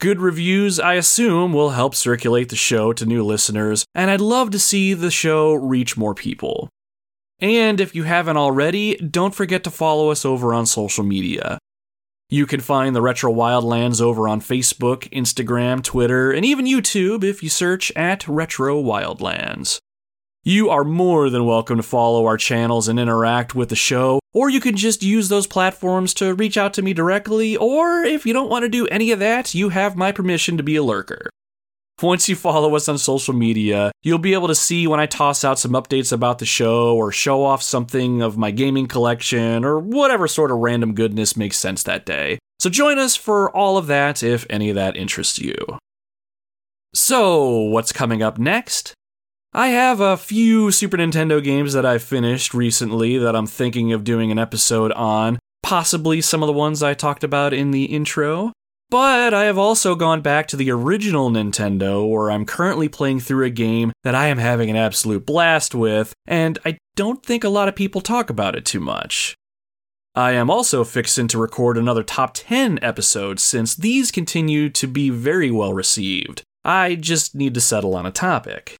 [0.00, 4.50] Good reviews, I assume, will help circulate the show to new listeners, and I'd love
[4.50, 6.68] to see the show reach more people.
[7.38, 11.58] And if you haven't already, don't forget to follow us over on social media.
[12.28, 17.44] You can find the Retro Wildlands over on Facebook, Instagram, Twitter, and even YouTube if
[17.44, 19.78] you search at Retro Wildlands.
[20.44, 24.48] You are more than welcome to follow our channels and interact with the show, or
[24.48, 28.32] you can just use those platforms to reach out to me directly, or if you
[28.32, 31.28] don't want to do any of that, you have my permission to be a lurker.
[32.00, 35.42] Once you follow us on social media, you'll be able to see when I toss
[35.44, 39.80] out some updates about the show or show off something of my gaming collection or
[39.80, 42.38] whatever sort of random goodness makes sense that day.
[42.60, 45.56] So join us for all of that if any of that interests you.
[46.94, 48.94] So, what's coming up next?
[49.54, 54.04] I have a few Super Nintendo games that I've finished recently that I'm thinking of
[54.04, 58.52] doing an episode on, possibly some of the ones I talked about in the intro.
[58.90, 63.46] But I have also gone back to the original Nintendo, where I'm currently playing through
[63.46, 67.48] a game that I am having an absolute blast with, and I don't think a
[67.48, 69.34] lot of people talk about it too much.
[70.14, 75.08] I am also fixing to record another top 10 episode since these continue to be
[75.08, 76.42] very well received.
[76.66, 78.76] I just need to settle on a topic.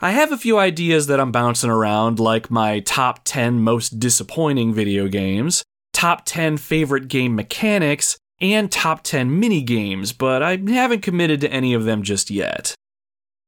[0.00, 4.72] I have a few ideas that I'm bouncing around, like my top 10 most disappointing
[4.72, 11.02] video games, top 10 favorite game mechanics, and top 10 mini games, but I haven't
[11.02, 12.74] committed to any of them just yet.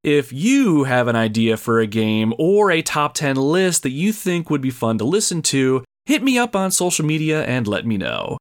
[0.02, 4.12] If you have an idea for a game or a top 10 list that you
[4.12, 7.86] think would be fun to listen to, hit me up on social media and let
[7.86, 8.39] me know.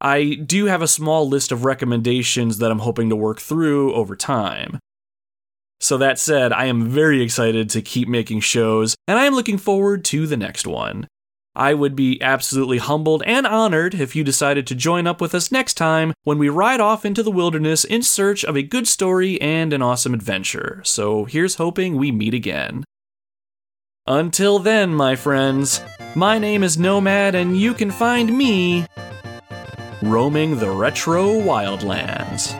[0.00, 4.16] I do have a small list of recommendations that I'm hoping to work through over
[4.16, 4.80] time.
[5.80, 9.58] So, that said, I am very excited to keep making shows, and I am looking
[9.58, 11.06] forward to the next one.
[11.56, 15.50] I would be absolutely humbled and honored if you decided to join up with us
[15.50, 19.40] next time when we ride off into the wilderness in search of a good story
[19.40, 20.82] and an awesome adventure.
[20.84, 22.84] So here's hoping we meet again.
[24.06, 25.80] Until then, my friends,
[26.14, 28.86] my name is Nomad, and you can find me
[30.02, 32.54] roaming the retro wildlands.